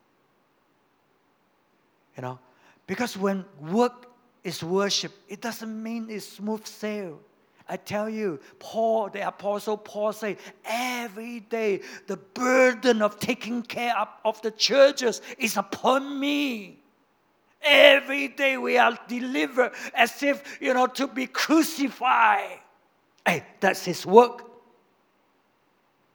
[2.17, 2.39] You know,
[2.87, 4.11] because when work
[4.43, 7.21] is worship, it doesn't mean it's smooth sail.
[7.69, 13.95] I tell you, Paul, the apostle Paul said, every day the burden of taking care
[14.25, 16.79] of, the churches is upon me.
[17.67, 22.61] Every day we are delivered as if, you know, to be crucified.
[23.27, 24.43] Hey, that's his work.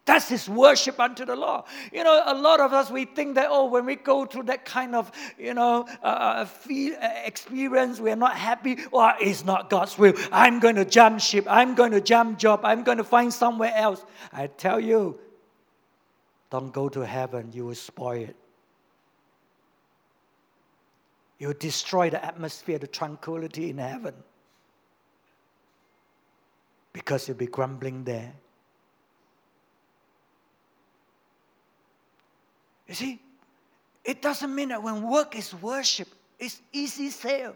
[0.04, 1.66] That's his worship unto the Lord.
[1.94, 4.66] You know, a lot of us, we think that, oh, when we go through that
[4.66, 8.80] kind of, you know, uh, feel, uh, experience, we're not happy.
[8.92, 10.14] Well, it's not God's will.
[10.32, 11.46] I'm going to jump ship.
[11.48, 12.62] I'm going to jump job.
[12.64, 14.04] I'm going to find somewhere else.
[14.34, 15.20] I tell you,
[16.50, 17.52] don't go to heaven.
[17.54, 18.36] You will spoil it.
[21.42, 24.14] You destroy the atmosphere, the tranquility in heaven.
[26.94, 28.32] Because you'll be grumbling there.
[32.88, 33.20] You see,
[34.06, 37.56] it doesn't mean that when work is worship, it's easy sail.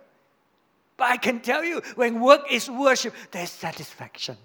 [0.98, 4.38] But I can tell you, when work is worship, there's satisfaction.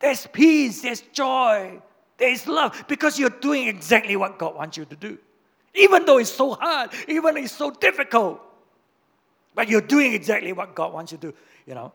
[0.00, 1.80] There's peace, there's joy,
[2.18, 5.16] there's love, because you're doing exactly what God wants you to do.
[5.74, 8.40] Even though it's so hard, even it's so difficult,
[9.54, 11.36] but you're doing exactly what God wants you to do.
[11.66, 11.92] You know,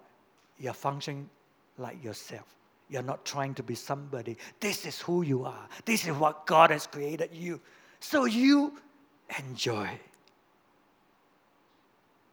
[0.60, 1.30] you're functioning
[1.78, 2.46] like yourself.
[2.90, 4.38] You're not trying to be somebody.
[4.60, 5.68] This is who you are.
[5.86, 7.60] This is what God has created you.
[8.00, 8.74] So you
[9.40, 9.90] enjoy.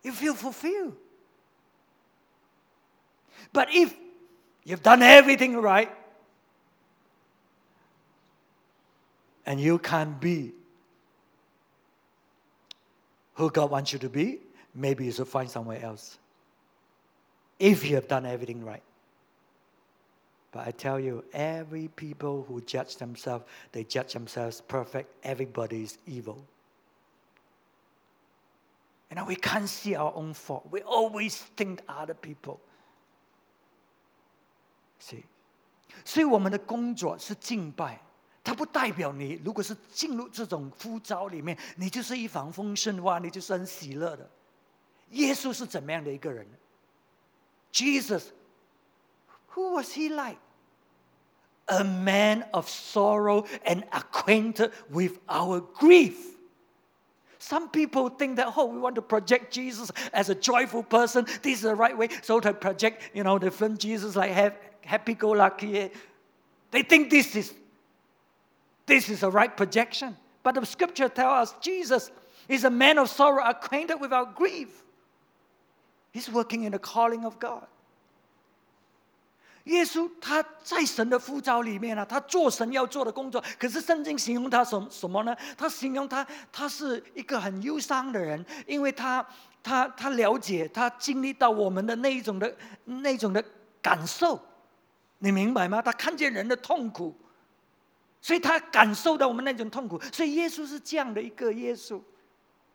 [0.02, 0.96] You feel fulfilled.
[3.52, 3.94] But if
[4.64, 5.90] you've done everything right
[9.46, 10.52] and you can't be
[13.35, 14.39] who God wants you to be,
[14.73, 16.17] maybe you should find somewhere else.
[17.59, 18.83] If you have done everything right.
[20.51, 25.13] But I tell you, every people who judge themselves, they judge themselves perfect.
[25.23, 26.41] Everybody is evil.
[29.09, 30.65] You know, we can't see our own fault.
[30.71, 32.59] We always think other people.
[34.99, 35.23] See?
[36.03, 37.99] 所以我们的工作是敬拜，
[38.43, 44.29] 它不代表你如果是进入这种呼召里面，你就是一帆风顺哇，你就是很喜乐的。
[45.11, 46.45] 耶稣是怎么样的一个人？
[47.71, 48.25] Jesus,
[49.53, 50.37] who was he like?
[51.67, 56.13] A man of sorrow and acquainted with our grief.
[57.39, 61.25] Some people think that, oh, we want to project Jesus as a joyful person.
[61.41, 62.09] This is the right way.
[62.21, 64.31] So to project, you know, the film Jesus like
[64.81, 65.91] happy go lucky.
[66.71, 67.53] They think this is
[68.89, 70.15] this is a right projection.
[70.43, 72.11] But the scripture tells us Jesus
[72.47, 74.83] is a man of sorrow, acquainted with our grief.
[76.11, 77.63] He's working in the calling of God.
[79.65, 83.43] 耶稣他在神的呼召里面啊，他做神要做的工作。
[83.57, 85.35] 可是圣经形容他什什么呢？
[85.57, 89.25] 他形容他他是一个很忧伤的人，因为他
[89.63, 93.43] 他他了解他经历到我们的那一种的那种的
[93.81, 94.39] 感受，
[95.17, 95.81] 你明白吗？
[95.81, 97.15] 他看见人的痛苦，
[98.22, 100.00] 所以他感受到我们那种痛苦。
[100.12, 102.00] 所以耶稣是这样的一个耶稣，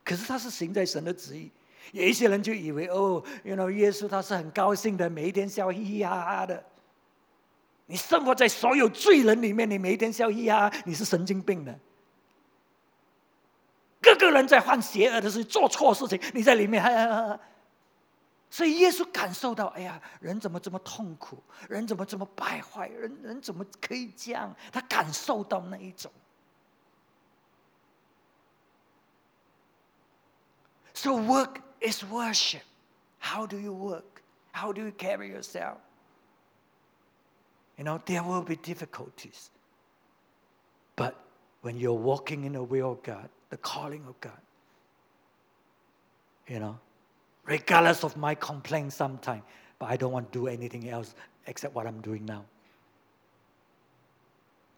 [0.03, 1.51] 可是他是行在神的旨意。
[1.91, 6.63] 有一些人就以为哦，原来耶稣他是很高兴的，每一天笑嘻嘻哈哈的。
[7.85, 11.79] 你生活在所有罪人里面，你每一天笑嘻嘻哈哈，你是神经病的。
[14.01, 17.39] 个个人在犯邪恶的事，做错事情，你在里面哈哈哈……
[18.54, 21.42] 所以耶稣感受到，哎呀，人怎么这么痛苦？
[21.68, 22.88] 人怎么这么败坏？
[22.88, 24.54] 人人怎么可以这样？
[24.72, 26.10] 他感受到那一种。
[30.92, 32.62] So work is worship.
[33.20, 34.22] How do you work?
[34.52, 35.78] How do you carry yourself?
[37.78, 39.50] You know, there will be difficulties.
[40.96, 41.14] But
[41.62, 44.40] when you're walking in the will of God, the calling of God,
[46.46, 46.78] you know,
[47.45, 49.43] regardless of my complaints sometimes,
[49.79, 51.15] but I don't want to do anything else
[51.47, 52.45] except what I'm doing now.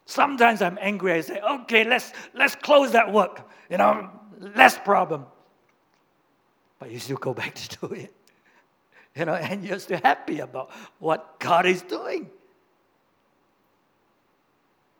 [0.06, 1.14] Sometimes I'm angry.
[1.14, 3.42] I say, okay, let's, let's close that work.
[3.70, 4.10] You know,
[4.56, 5.26] less problem.
[6.80, 8.14] But you still go back to do it.
[9.16, 12.30] You know, and you're still happy about what God is doing.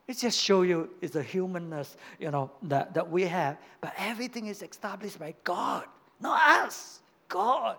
[0.08, 3.58] It just show you it's a humanness, you know, that, that we have.
[3.82, 5.86] But everything is established by God,
[6.20, 7.78] not us, God.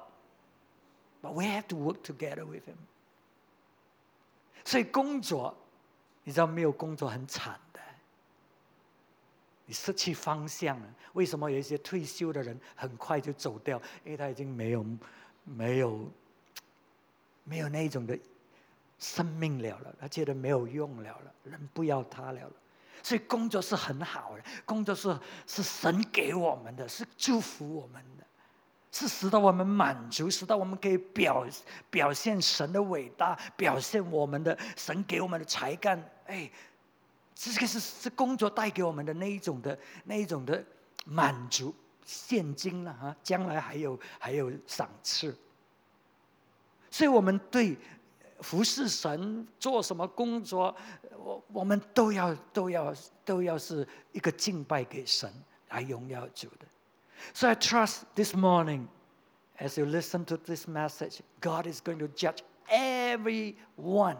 [1.21, 2.77] But we have to work together with Him.
[4.65, 5.57] 所以工作，
[6.25, 7.81] 你知道没有工作很惨的，
[9.67, 10.87] 你失去方向了。
[11.15, 13.81] 为什么有一些退休的人很快就走掉？
[14.05, 14.87] 因为他已经没有、
[15.45, 16.09] 没有、
[17.45, 18.17] 没有那种的
[18.99, 22.53] 生命了了，他觉得没有用了了，人不要他了了。
[23.03, 28.18] 所以工作是很好的，工作是是神给我们的，是祝福我们的，
[28.99, 31.47] 是使得我们满足，使得我们可以表
[31.91, 36.03] 表现神的伟大，表现我们的神给我们的才干。
[36.27, 36.51] 哎，
[37.35, 40.65] 这个是是工作带给我们的那一种的那一种的
[41.05, 41.75] 满足，
[42.05, 45.37] 现金了哈，将来还有还有赏赐。
[46.91, 47.77] 所以我们对。
[48.41, 50.73] 服侍神做什么工作，
[51.17, 52.95] 我我们都要都要
[53.25, 55.29] 都要是一个敬拜给神
[55.71, 56.65] 来荣耀主的。
[57.34, 58.88] So I trust this morning,
[59.60, 64.18] as you listen to this message, God is going to judge every one,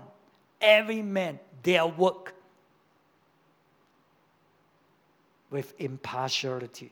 [0.62, 2.34] every man, their work
[5.50, 6.92] with impartiality.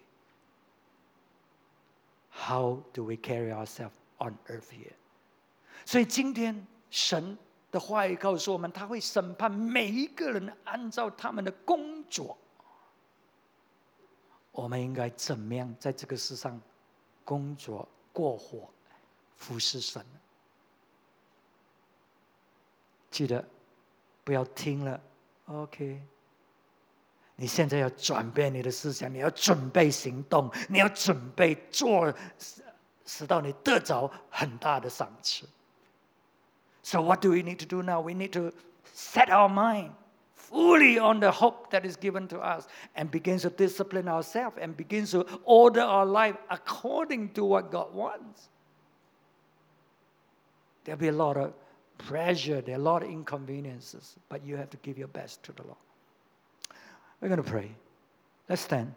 [2.30, 4.96] How do we carry ourselves on earth here?
[5.86, 6.68] 所以今天。
[6.94, 7.38] 神
[7.72, 12.38] 的话语告诉我们，他会审判每一个人，按照他们的工作。
[14.57, 16.59] 我们应该怎么样在这个世上
[17.27, 18.67] 工作过活，
[19.37, 20.03] 服侍神？
[23.11, 23.45] 记得
[24.25, 24.99] 不要听了
[25.45, 26.01] ，OK？
[27.37, 32.11] 你现在要转变你的思想，你要准备行动，你要准备做，
[33.05, 35.47] 使到你得着很大的赏赐。
[36.83, 38.01] So, what do we need to do now?
[38.01, 38.53] We need to
[38.95, 39.91] set our mind
[40.51, 44.77] fully on the hope that is given to us and begins to discipline ourselves and
[44.77, 48.49] begins to order our life according to what God wants.
[50.85, 51.53] There'll be a lot of
[51.99, 55.53] pressure, there are a lot of inconveniences, but you have to give your best to
[55.53, 55.77] the Lord.
[57.21, 57.71] We're going to pray.
[58.49, 58.95] Let's stand.